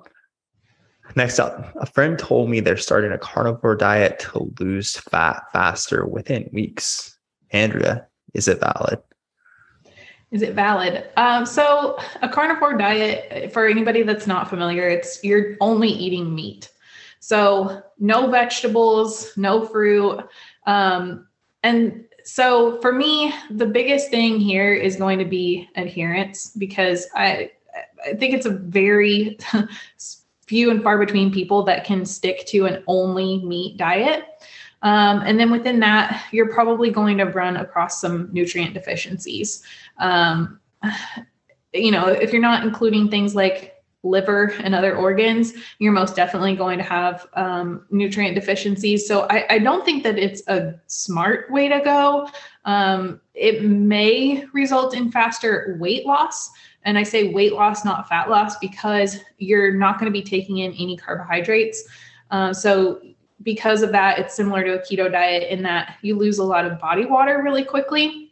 next 1.16 1.40
up, 1.40 1.76
a 1.76 1.88
friend 1.88 2.18
told 2.18 2.50
me 2.50 2.60
they're 2.60 2.78
starting 2.78 3.12
a 3.12 3.18
carnivore 3.18 3.76
diet 3.76 4.20
to 4.20 4.54
lose 4.60 4.96
fat 4.98 5.44
faster 5.52 6.06
within 6.06 6.48
weeks. 6.54 7.18
Andrea, 7.52 8.08
is 8.34 8.48
it 8.48 8.60
valid? 8.60 9.00
Is 10.34 10.42
it 10.42 10.56
valid? 10.56 11.06
Um, 11.16 11.46
so 11.46 11.98
a 12.24 12.28
carnivore 12.28 12.76
diet, 12.76 13.54
for 13.54 13.68
anybody 13.68 14.02
that's 14.02 14.26
not 14.26 14.50
familiar, 14.50 14.90
it's 14.90 15.24
you're 15.24 15.56
only 15.62 15.90
eating 15.90 16.34
meat. 16.34 16.72
So 17.20 17.84
no 18.00 18.32
vegetables, 18.32 19.32
no 19.38 19.64
fruit. 19.64 20.28
Um, 20.66 21.28
and 21.62 22.06
so 22.24 22.82
for 22.82 22.92
me, 22.92 23.32
the 23.52 23.68
biggest 23.68 24.10
thing 24.10 24.40
here 24.40 24.74
is 24.74 24.96
going 24.96 25.20
to 25.20 25.26
be 25.26 25.70
adherence 25.76 26.52
because 26.58 27.06
I 27.16 27.52
I 28.06 28.14
think 28.16 28.34
it's 28.34 28.48
a 28.48 28.58
very 28.58 29.38
few 30.48 30.72
and 30.72 30.82
far 30.82 30.98
between 30.98 31.32
people 31.32 31.64
that 31.64 31.86
can 31.86 32.06
stick 32.06 32.46
to 32.48 32.66
an 32.66 32.84
only 32.88 33.46
meat 33.46 33.78
diet. 33.78 34.26
Um, 34.84 35.22
and 35.26 35.40
then 35.40 35.50
within 35.50 35.80
that, 35.80 36.26
you're 36.32 36.54
probably 36.54 36.92
going 36.92 37.18
to 37.18 37.26
run 37.26 37.58
across 37.58 38.00
some 38.00 38.30
nutrient 38.32 38.74
deficiencies. 38.74 39.64
Um, 39.98 40.60
you 41.74 41.92
know, 41.92 42.08
if 42.08 42.32
you're 42.32 42.42
not 42.42 42.64
including 42.64 43.10
things 43.10 43.34
like 43.34 43.74
liver 44.04 44.54
and 44.60 44.76
other 44.76 44.96
organs, 44.96 45.54
you're 45.80 45.94
most 45.94 46.16
definitely 46.16 46.56
going 46.56 46.78
to 46.78 46.84
have 46.84 47.26
um, 47.36 47.86
nutrient 47.90 48.36
deficiencies. 48.36 49.08
So 49.08 49.26
I, 49.30 49.46
I, 49.50 49.60
don't 49.60 49.86
think 49.86 50.04
that 50.04 50.20
it's 50.20 50.46
a 50.48 50.76
smart 50.88 51.50
way 51.50 51.70
to 51.70 51.80
go. 51.80 52.30
Um, 52.66 53.22
it 53.34 53.64
may 53.64 54.46
result 54.54 54.94
in 54.94 55.10
faster 55.10 55.78
weight 55.80 56.06
loss. 56.06 56.52
And 56.84 56.98
I 56.98 57.04
say 57.04 57.30
weight 57.30 57.54
loss, 57.54 57.86
not 57.86 58.10
fat 58.10 58.30
loss, 58.30 58.58
because 58.60 59.20
you're 59.38 59.74
not 59.74 60.00
going 60.00 60.12
to 60.12 60.20
be 60.20 60.22
taking 60.22 60.58
in 60.58 60.74
any 60.74 60.98
carbohydrates. 60.98 61.86
Uh, 62.30 62.54
so 62.54 63.02
because 63.44 63.82
of 63.82 63.92
that, 63.92 64.20
it's 64.20 64.36
similar 64.36 64.64
to 64.64 64.80
a 64.80 64.80
keto 64.80 65.12
diet 65.12 65.50
in 65.50 65.64
that 65.64 65.98
you 66.02 66.16
lose 66.16 66.40
a 66.40 66.44
lot 66.44 66.66
of 66.66 66.80
body 66.80 67.06
water 67.06 67.42
really 67.44 67.64
quickly. 67.64 68.32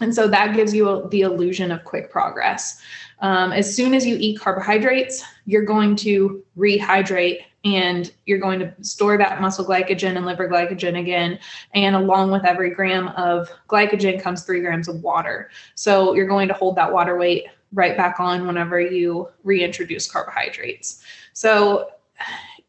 And 0.00 0.14
so 0.14 0.28
that 0.28 0.54
gives 0.54 0.74
you 0.74 1.08
the 1.10 1.22
illusion 1.22 1.70
of 1.70 1.84
quick 1.84 2.10
progress. 2.10 2.80
Um, 3.20 3.52
as 3.52 3.74
soon 3.74 3.92
as 3.94 4.06
you 4.06 4.16
eat 4.18 4.40
carbohydrates, 4.40 5.22
you're 5.44 5.64
going 5.64 5.94
to 5.96 6.42
rehydrate 6.56 7.40
and 7.64 8.10
you're 8.24 8.38
going 8.38 8.58
to 8.60 8.72
store 8.82 9.18
that 9.18 9.40
muscle 9.42 9.66
glycogen 9.66 10.16
and 10.16 10.24
liver 10.24 10.48
glycogen 10.48 10.98
again. 10.98 11.38
And 11.74 11.94
along 11.94 12.30
with 12.30 12.46
every 12.46 12.70
gram 12.70 13.08
of 13.08 13.50
glycogen 13.68 14.22
comes 14.22 14.44
three 14.44 14.60
grams 14.60 14.88
of 14.88 15.02
water. 15.02 15.50
So 15.74 16.14
you're 16.14 16.26
going 16.26 16.48
to 16.48 16.54
hold 16.54 16.76
that 16.76 16.90
water 16.90 17.18
weight 17.18 17.44
right 17.72 17.96
back 17.96 18.18
on 18.18 18.46
whenever 18.46 18.80
you 18.80 19.28
reintroduce 19.44 20.10
carbohydrates. 20.10 21.02
So 21.34 21.90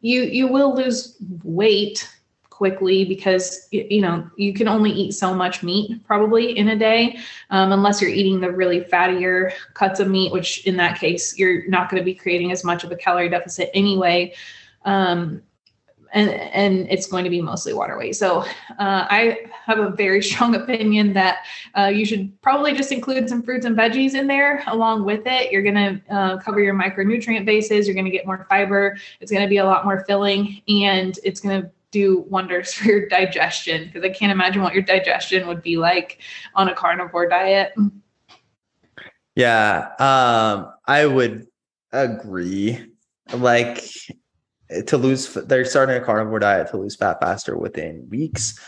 you 0.01 0.23
you 0.23 0.47
will 0.47 0.75
lose 0.75 1.15
weight 1.43 2.09
quickly 2.49 3.05
because 3.05 3.67
you 3.71 4.01
know 4.01 4.29
you 4.35 4.53
can 4.53 4.67
only 4.67 4.91
eat 4.91 5.13
so 5.13 5.33
much 5.33 5.63
meat 5.63 6.05
probably 6.05 6.55
in 6.55 6.69
a 6.69 6.77
day 6.77 7.17
um, 7.49 7.71
unless 7.71 7.99
you're 7.99 8.11
eating 8.11 8.39
the 8.39 8.51
really 8.51 8.81
fattier 8.81 9.51
cuts 9.73 9.99
of 9.99 10.07
meat 10.07 10.31
which 10.31 10.65
in 10.67 10.77
that 10.77 10.99
case 10.99 11.39
you're 11.39 11.67
not 11.69 11.89
going 11.89 11.99
to 11.99 12.05
be 12.05 12.13
creating 12.13 12.51
as 12.51 12.63
much 12.63 12.83
of 12.83 12.91
a 12.91 12.95
calorie 12.95 13.29
deficit 13.29 13.71
anyway. 13.73 14.31
Um, 14.85 15.41
and 16.13 16.29
and 16.29 16.87
it's 16.89 17.07
going 17.07 17.23
to 17.23 17.29
be 17.29 17.41
mostly 17.41 17.73
water 17.73 17.97
weight. 17.97 18.15
So 18.15 18.41
uh, 18.41 19.05
I 19.09 19.39
have 19.65 19.79
a 19.79 19.89
very 19.89 20.21
strong 20.29 20.55
opinion 20.55 21.13
that 21.13 21.45
uh, 21.77 21.87
you 21.87 22.05
should 22.05 22.39
probably 22.41 22.73
just 22.73 22.91
include 22.91 23.29
some 23.29 23.43
fruits 23.43 23.65
and 23.65 23.75
veggies 23.75 24.13
in 24.13 24.27
there 24.27 24.63
along 24.67 25.05
with 25.05 25.23
it. 25.25 25.51
You're 25.51 25.63
going 25.63 25.75
to 25.75 26.01
uh, 26.13 26.37
cover 26.37 26.59
your 26.59 26.73
micronutrient 26.73 27.45
bases. 27.45 27.87
You're 27.87 27.95
going 27.95 28.05
to 28.05 28.11
get 28.11 28.25
more 28.25 28.45
fiber. 28.49 28.97
It's 29.19 29.31
going 29.31 29.43
to 29.43 29.49
be 29.49 29.57
a 29.57 29.65
lot 29.65 29.85
more 29.85 30.03
filling, 30.05 30.61
and 30.67 31.17
it's 31.23 31.39
going 31.39 31.61
to 31.61 31.71
do 31.91 32.25
wonders 32.29 32.73
for 32.75 32.85
your 32.85 33.07
digestion 33.07 33.85
because 33.85 34.03
I 34.03 34.09
can't 34.09 34.31
imagine 34.31 34.61
what 34.61 34.73
your 34.73 34.83
digestion 34.83 35.47
would 35.47 35.61
be 35.61 35.77
like 35.77 36.19
on 36.55 36.69
a 36.69 36.73
carnivore 36.73 37.27
diet. 37.27 37.73
Yeah, 39.35 39.93
um, 39.97 40.73
I 40.85 41.05
would 41.05 41.47
agree. 41.91 42.85
Like 43.33 43.81
to 44.87 44.97
lose 44.97 45.33
they're 45.33 45.65
starting 45.65 45.95
a 45.95 46.01
carnivore 46.01 46.39
diet 46.39 46.69
to 46.71 46.77
lose 46.77 46.95
fat 46.95 47.19
faster 47.19 47.57
within 47.57 48.07
weeks. 48.09 48.59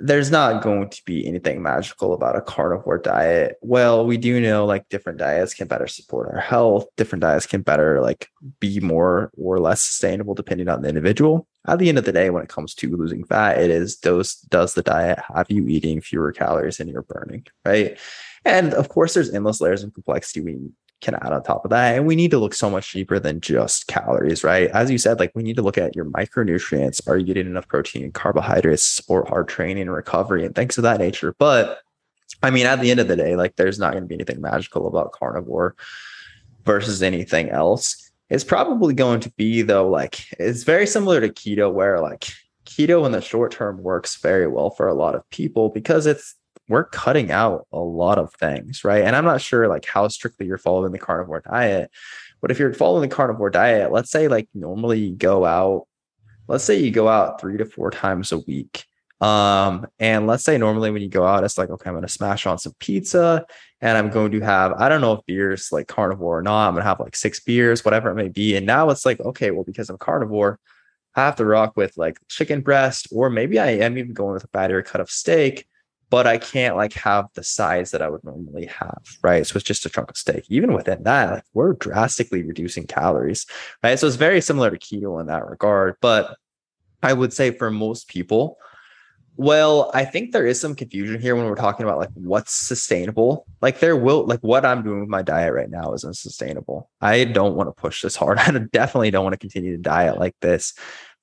There's 0.00 0.30
not 0.30 0.62
going 0.62 0.88
to 0.88 1.02
be 1.04 1.24
anything 1.26 1.62
magical 1.62 2.14
about 2.14 2.36
a 2.36 2.40
carnivore 2.40 2.98
diet. 2.98 3.56
Well 3.62 4.06
we 4.06 4.16
do 4.16 4.40
know 4.40 4.64
like 4.64 4.88
different 4.88 5.18
diets 5.18 5.54
can 5.54 5.68
better 5.68 5.86
support 5.86 6.32
our 6.32 6.40
health. 6.40 6.86
Different 6.96 7.22
diets 7.22 7.46
can 7.46 7.62
better 7.62 8.00
like 8.00 8.28
be 8.60 8.80
more 8.80 9.30
or 9.36 9.58
less 9.58 9.82
sustainable 9.82 10.34
depending 10.34 10.68
on 10.68 10.82
the 10.82 10.88
individual. 10.88 11.46
At 11.66 11.78
the 11.78 11.88
end 11.88 11.98
of 11.98 12.04
the 12.04 12.12
day 12.12 12.30
when 12.30 12.42
it 12.42 12.48
comes 12.48 12.74
to 12.76 12.96
losing 12.96 13.24
fat 13.24 13.58
it 13.60 13.70
is 13.70 13.96
does 13.96 14.34
does 14.50 14.74
the 14.74 14.82
diet 14.82 15.18
have 15.34 15.50
you 15.50 15.66
eating 15.68 16.00
fewer 16.00 16.32
calories 16.32 16.78
than 16.78 16.88
you're 16.88 17.02
burning 17.02 17.46
right? 17.64 17.98
And 18.44 18.74
of 18.74 18.88
course 18.88 19.14
there's 19.14 19.32
endless 19.32 19.60
layers 19.60 19.82
of 19.82 19.94
complexity 19.94 20.40
we 20.40 20.58
can 21.04 21.14
add 21.16 21.32
on 21.32 21.42
top 21.42 21.64
of 21.64 21.70
that. 21.70 21.96
And 21.96 22.06
we 22.06 22.16
need 22.16 22.30
to 22.32 22.38
look 22.38 22.54
so 22.54 22.68
much 22.70 22.92
deeper 22.92 23.18
than 23.18 23.40
just 23.40 23.86
calories, 23.86 24.42
right? 24.42 24.70
As 24.70 24.90
you 24.90 24.98
said, 24.98 25.20
like 25.20 25.32
we 25.34 25.42
need 25.42 25.56
to 25.56 25.62
look 25.62 25.78
at 25.78 25.94
your 25.94 26.06
micronutrients. 26.06 27.06
Are 27.06 27.16
you 27.16 27.26
getting 27.26 27.46
enough 27.46 27.68
protein 27.68 28.02
and 28.02 28.14
carbohydrates, 28.14 28.82
support 28.82 29.28
hard 29.28 29.48
training 29.48 29.82
and 29.82 29.92
recovery 29.92 30.44
and 30.44 30.54
things 30.54 30.78
of 30.78 30.82
that 30.82 30.98
nature? 30.98 31.34
But 31.38 31.80
I 32.42 32.50
mean, 32.50 32.66
at 32.66 32.80
the 32.80 32.90
end 32.90 33.00
of 33.00 33.08
the 33.08 33.16
day, 33.16 33.36
like 33.36 33.56
there's 33.56 33.78
not 33.78 33.92
going 33.92 34.04
to 34.04 34.08
be 34.08 34.16
anything 34.16 34.40
magical 34.40 34.86
about 34.86 35.12
carnivore 35.12 35.76
versus 36.64 37.02
anything 37.02 37.50
else. 37.50 38.10
It's 38.30 38.44
probably 38.44 38.94
going 38.94 39.20
to 39.20 39.30
be 39.32 39.62
though, 39.62 39.88
like 39.88 40.26
it's 40.38 40.64
very 40.64 40.86
similar 40.86 41.20
to 41.20 41.28
keto, 41.28 41.72
where 41.72 42.00
like 42.00 42.26
keto 42.64 43.04
in 43.06 43.12
the 43.12 43.20
short 43.20 43.52
term 43.52 43.82
works 43.82 44.16
very 44.16 44.46
well 44.46 44.70
for 44.70 44.88
a 44.88 44.94
lot 44.94 45.14
of 45.14 45.28
people 45.30 45.68
because 45.68 46.06
it's 46.06 46.34
we're 46.68 46.84
cutting 46.84 47.30
out 47.30 47.66
a 47.72 47.78
lot 47.78 48.18
of 48.18 48.32
things, 48.34 48.84
right? 48.84 49.04
And 49.04 49.14
I'm 49.14 49.24
not 49.24 49.40
sure 49.40 49.68
like 49.68 49.84
how 49.84 50.08
strictly 50.08 50.46
you're 50.46 50.58
following 50.58 50.92
the 50.92 50.98
carnivore 50.98 51.40
diet, 51.40 51.90
but 52.40 52.50
if 52.50 52.58
you're 52.58 52.72
following 52.72 53.08
the 53.08 53.14
carnivore 53.14 53.50
diet, 53.50 53.92
let's 53.92 54.10
say 54.10 54.28
like 54.28 54.48
normally 54.54 55.00
you 55.00 55.14
go 55.14 55.44
out, 55.44 55.86
let's 56.48 56.64
say 56.64 56.78
you 56.78 56.90
go 56.90 57.08
out 57.08 57.40
three 57.40 57.58
to 57.58 57.66
four 57.66 57.90
times 57.90 58.32
a 58.32 58.38
week. 58.38 58.84
Um, 59.20 59.86
and 59.98 60.26
let's 60.26 60.44
say 60.44 60.58
normally 60.58 60.90
when 60.90 61.02
you 61.02 61.08
go 61.08 61.26
out, 61.26 61.44
it's 61.44 61.56
like, 61.56 61.70
okay, 61.70 61.88
I'm 61.88 61.96
gonna 61.96 62.08
smash 62.08 62.46
on 62.46 62.58
some 62.58 62.74
pizza 62.78 63.46
and 63.80 63.96
I'm 63.96 64.10
going 64.10 64.32
to 64.32 64.40
have, 64.40 64.72
I 64.72 64.88
don't 64.88 65.00
know 65.00 65.12
if 65.12 65.26
beer's 65.26 65.70
like 65.70 65.86
carnivore 65.86 66.38
or 66.38 66.42
not. 66.42 66.68
I'm 66.68 66.74
gonna 66.74 66.84
have 66.84 67.00
like 67.00 67.16
six 67.16 67.40
beers, 67.40 67.84
whatever 67.84 68.10
it 68.10 68.16
may 68.16 68.28
be. 68.28 68.56
And 68.56 68.66
now 68.66 68.90
it's 68.90 69.06
like, 69.06 69.20
okay, 69.20 69.50
well, 69.50 69.64
because 69.64 69.90
I'm 69.90 69.98
carnivore, 69.98 70.58
I 71.14 71.24
have 71.26 71.36
to 71.36 71.44
rock 71.44 71.76
with 71.76 71.96
like 71.96 72.18
chicken 72.28 72.60
breast, 72.62 73.08
or 73.12 73.30
maybe 73.30 73.58
I 73.58 73.70
am 73.70 73.98
even 73.98 74.14
going 74.14 74.34
with 74.34 74.44
a 74.44 74.48
fattier 74.48 74.84
cut 74.84 75.00
of 75.00 75.10
steak 75.10 75.66
but 76.10 76.26
I 76.26 76.38
can't 76.38 76.76
like 76.76 76.92
have 76.94 77.26
the 77.34 77.42
size 77.42 77.90
that 77.90 78.02
I 78.02 78.08
would 78.08 78.24
normally 78.24 78.66
have, 78.66 79.02
right? 79.22 79.46
So 79.46 79.56
it's 79.56 79.64
just 79.64 79.86
a 79.86 79.90
chunk 79.90 80.10
of 80.10 80.16
steak. 80.16 80.44
Even 80.48 80.72
within 80.72 81.02
that, 81.04 81.30
like 81.32 81.44
we're 81.54 81.74
drastically 81.74 82.42
reducing 82.42 82.86
calories, 82.86 83.46
right? 83.82 83.98
So 83.98 84.06
it's 84.06 84.16
very 84.16 84.40
similar 84.40 84.70
to 84.70 84.78
keto 84.78 85.20
in 85.20 85.26
that 85.26 85.46
regard. 85.48 85.96
But 86.00 86.36
I 87.02 87.12
would 87.12 87.32
say 87.32 87.50
for 87.50 87.70
most 87.70 88.08
people, 88.08 88.58
well, 89.36 89.90
I 89.92 90.04
think 90.04 90.30
there 90.30 90.46
is 90.46 90.60
some 90.60 90.76
confusion 90.76 91.20
here 91.20 91.34
when 91.34 91.46
we're 91.46 91.56
talking 91.56 91.84
about 91.84 91.98
like 91.98 92.10
what's 92.14 92.52
sustainable. 92.52 93.46
Like 93.60 93.80
there 93.80 93.96
will 93.96 94.24
like 94.26 94.40
what 94.40 94.64
I'm 94.64 94.82
doing 94.84 95.00
with 95.00 95.08
my 95.08 95.22
diet 95.22 95.52
right 95.52 95.70
now 95.70 95.92
is 95.92 96.04
unsustainable. 96.04 96.90
I 97.00 97.24
don't 97.24 97.56
want 97.56 97.68
to 97.68 97.72
push 97.72 98.02
this 98.02 98.14
hard. 98.14 98.38
I 98.40 98.50
definitely 98.72 99.10
don't 99.10 99.24
want 99.24 99.34
to 99.34 99.38
continue 99.38 99.72
to 99.76 99.82
diet 99.82 100.18
like 100.18 100.36
this 100.40 100.74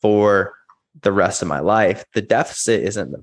for 0.02 0.54
the 1.02 1.12
rest 1.12 1.42
of 1.42 1.48
my 1.48 1.60
life 1.60 2.04
the 2.14 2.22
deficit 2.22 2.84
isn't 2.84 3.16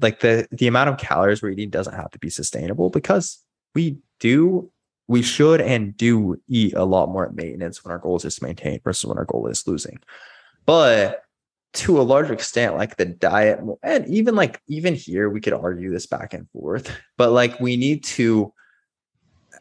like 0.00 0.20
the 0.20 0.46
the 0.52 0.68
amount 0.68 0.88
of 0.88 0.98
calories 0.98 1.42
we're 1.42 1.50
eating 1.50 1.70
doesn't 1.70 1.94
have 1.94 2.10
to 2.10 2.18
be 2.18 2.30
sustainable 2.30 2.90
because 2.90 3.42
we 3.74 3.98
do 4.20 4.70
we 5.08 5.22
should 5.22 5.60
and 5.60 5.96
do 5.96 6.40
eat 6.48 6.74
a 6.74 6.84
lot 6.84 7.08
more 7.08 7.26
at 7.26 7.34
maintenance 7.34 7.82
when 7.82 7.90
our 7.90 7.98
goal 7.98 8.16
is 8.16 8.22
just 8.22 8.42
maintain 8.42 8.78
versus 8.84 9.06
when 9.06 9.16
our 9.18 9.24
goal 9.24 9.46
is 9.48 9.66
losing. 9.66 9.98
But 10.66 11.22
to 11.74 12.00
a 12.00 12.02
large 12.02 12.30
extent 12.30 12.76
like 12.76 12.96
the 12.96 13.04
diet 13.04 13.60
and 13.82 14.06
even 14.06 14.34
like 14.34 14.60
even 14.68 14.94
here 14.94 15.28
we 15.28 15.40
could 15.40 15.52
argue 15.52 15.90
this 15.90 16.06
back 16.06 16.32
and 16.32 16.48
forth 16.50 16.90
but 17.18 17.30
like 17.30 17.60
we 17.60 17.76
need 17.76 18.02
to 18.02 18.52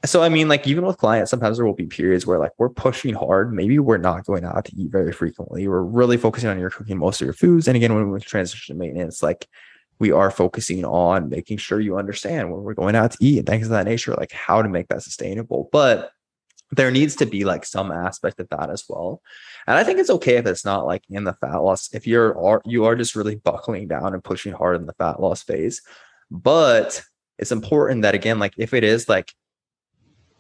so 0.08 0.24
I 0.24 0.30
mean, 0.30 0.48
like 0.48 0.67
even 0.67 0.86
with 0.86 0.98
clients, 0.98 1.32
sometimes 1.32 1.58
there 1.58 1.65
will 1.65 1.74
be 1.74 1.88
periods 1.88 2.26
where 2.26 2.39
like 2.39 2.52
we're 2.58 2.70
pushing 2.70 3.13
hard. 3.13 3.54
Maybe 3.54 3.80
we're 3.80 3.98
not 3.98 4.26
going 4.26 4.43
out 4.43 4.65
to 4.65 4.76
eat 4.76 4.91
very 4.91 5.12
frequently. 5.12 5.67
We're 5.67 5.82
really 5.82 6.17
focusing 6.17 6.50
on 6.50 6.60
your 6.60 6.70
cooking 6.70 6.98
most 6.98 7.22
of 7.22 7.26
your 7.26 7.34
foods. 7.34 7.67
And 7.67 7.76
again, 7.76 7.93
when 7.93 8.10
we 8.10 8.20
transition 8.20 8.76
to 8.76 8.80
maintenance, 8.80 9.24
like 9.24 9.48
we 10.00 10.12
are 10.12 10.30
focusing 10.30 10.86
on 10.86 11.30
making 11.30 11.58
sure 11.58 11.80
you 11.80 11.98
understand 11.98 12.52
when 12.52 12.62
we're 12.62 12.74
going 12.74 12.96
out 12.96 13.12
to 13.12 13.17
eat 13.20 13.39
and 13.39 13.48
things 13.48 13.67
of 13.67 13.72
that 13.72 13.86
nature, 13.86 14.13
like 14.13 14.32
how 14.32 14.62
to 14.62 14.70
make 14.70 14.88
that 14.89 15.04
sustainable. 15.04 15.70
But 15.72 16.12
there 16.72 16.91
needs 16.91 17.15
to 17.15 17.26
be 17.26 17.46
like 17.46 17.65
some 17.65 17.91
aspect 17.91 18.39
of 18.39 18.50
that 18.50 18.70
as 18.70 18.84
well. 18.89 19.22
And 19.65 19.78
I 19.78 19.84
think 19.84 20.00
it's 20.00 20.10
okay 20.10 20.36
if 20.36 20.46
it's 20.46 20.65
not 20.65 20.86
like 20.86 21.04
in 21.10 21.24
the 21.24 21.34
fat 21.34 21.58
loss, 21.58 21.93
if 21.93 22.06
you're 22.06 22.38
are 22.39 22.62
you 22.65 22.86
are 22.86 22.96
just 22.96 23.15
really 23.15 23.36
buckling 23.36 23.88
down 23.88 24.13
and 24.13 24.24
pushing 24.24 24.54
hard 24.54 24.80
in 24.80 24.86
the 24.86 24.93
fat 24.93 25.22
loss 25.22 25.43
phase. 25.43 25.82
But 26.30 27.02
it's 27.38 27.52
important 27.52 28.02
that 28.02 28.15
again, 28.15 28.39
like 28.39 28.54
if 28.58 28.74
it 28.74 28.84
is 28.84 29.08
like 29.08 29.34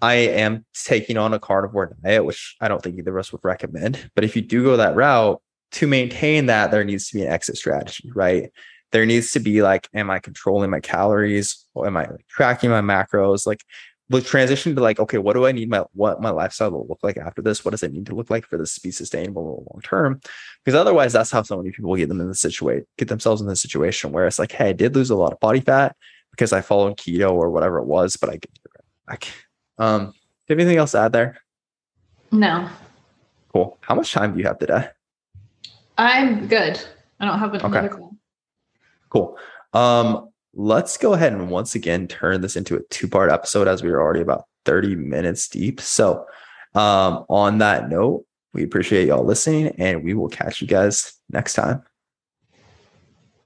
I 0.01 0.15
am 0.15 0.65
taking 0.73 1.17
on 1.17 1.33
a 1.33 1.39
carnivore 1.39 1.95
diet, 2.03 2.25
which 2.25 2.55
I 2.61 2.67
don't 2.67 2.81
think 2.81 2.97
either 2.97 3.17
of 3.17 3.19
us 3.19 3.31
would 3.31 3.43
recommend. 3.43 4.09
But 4.15 4.23
if 4.23 4.35
you 4.35 4.41
do 4.41 4.63
go 4.63 4.77
that 4.77 4.95
route, 4.95 5.41
to 5.73 5.87
maintain 5.87 6.45
that, 6.45 6.71
there 6.71 6.83
needs 6.83 7.09
to 7.09 7.15
be 7.15 7.23
an 7.23 7.31
exit 7.31 7.57
strategy, 7.57 8.09
right? 8.15 8.51
There 8.91 9.05
needs 9.05 9.31
to 9.31 9.39
be 9.39 9.61
like, 9.61 9.89
am 9.93 10.09
I 10.09 10.19
controlling 10.19 10.69
my 10.69 10.79
calories? 10.79 11.65
Or 11.73 11.87
am 11.87 11.97
I 11.97 12.07
tracking 12.29 12.69
my 12.69 12.81
macros? 12.81 13.45
Like, 13.45 13.63
the 14.09 14.21
transition 14.21 14.75
to 14.75 14.81
like, 14.81 14.99
okay, 14.99 15.17
what 15.17 15.33
do 15.33 15.45
I 15.45 15.51
need 15.51 15.69
my 15.69 15.83
what 15.93 16.21
my 16.21 16.29
lifestyle 16.29 16.71
will 16.71 16.87
look 16.87 16.99
like 17.03 17.17
after 17.17 17.41
this? 17.41 17.65
What 17.65 17.71
does 17.71 17.83
it 17.83 17.91
need 17.91 18.05
to 18.05 18.15
look 18.15 18.29
like 18.29 18.45
for 18.45 18.57
this 18.57 18.75
to 18.75 18.81
be 18.81 18.91
sustainable 18.91 19.67
long 19.69 19.81
term? 19.81 20.21
Because 20.63 20.79
otherwise, 20.79 21.11
that's 21.13 21.31
how 21.31 21.41
so 21.41 21.57
many 21.57 21.71
people 21.71 21.93
get 21.95 22.07
them 22.07 22.21
in 22.21 22.29
the 22.29 22.35
situation, 22.35 22.85
get 22.97 23.09
themselves 23.09 23.41
in 23.41 23.47
the 23.47 23.55
situation 23.55 24.11
where 24.11 24.25
it's 24.25 24.39
like, 24.39 24.53
hey, 24.53 24.69
I 24.69 24.73
did 24.73 24.95
lose 24.95 25.09
a 25.09 25.15
lot 25.15 25.33
of 25.33 25.39
body 25.39 25.59
fat 25.59 25.95
because 26.31 26.53
I 26.53 26.61
followed 26.61 26.97
keto 26.97 27.33
or 27.33 27.49
whatever 27.49 27.79
it 27.79 27.85
was, 27.85 28.15
but 28.15 28.29
I 28.29 28.33
get 28.33 28.51
it 28.53 28.71
back. 29.07 29.27
Um, 29.77 30.07
do 30.07 30.13
you 30.53 30.55
have 30.55 30.59
anything 30.59 30.77
else 30.77 30.91
to 30.91 30.99
add 30.99 31.13
there? 31.13 31.37
No. 32.31 32.69
Cool. 33.53 33.77
How 33.81 33.95
much 33.95 34.11
time 34.11 34.33
do 34.33 34.39
you 34.39 34.45
have 34.45 34.59
today? 34.59 34.89
I'm 35.97 36.47
good. 36.47 36.79
I 37.19 37.25
don't 37.25 37.39
have 37.39 37.53
another 37.53 37.79
okay. 37.79 37.87
call. 37.89 38.15
Cool. 39.09 39.37
Um, 39.73 40.29
let's 40.53 40.97
go 40.97 41.13
ahead 41.13 41.33
and 41.33 41.49
once 41.49 41.75
again 41.75 42.07
turn 42.07 42.41
this 42.41 42.55
into 42.55 42.75
a 42.75 42.83
two-part 42.89 43.31
episode 43.31 43.67
as 43.67 43.83
we 43.83 43.89
are 43.89 44.01
already 44.01 44.21
about 44.21 44.45
30 44.65 44.95
minutes 44.95 45.47
deep. 45.47 45.81
So 45.81 46.25
um, 46.75 47.25
on 47.29 47.59
that 47.59 47.89
note, 47.89 48.25
we 48.53 48.63
appreciate 48.63 49.07
y'all 49.07 49.25
listening 49.25 49.67
and 49.77 50.03
we 50.03 50.13
will 50.13 50.29
catch 50.29 50.61
you 50.61 50.67
guys 50.67 51.13
next 51.29 51.53
time. 51.53 51.83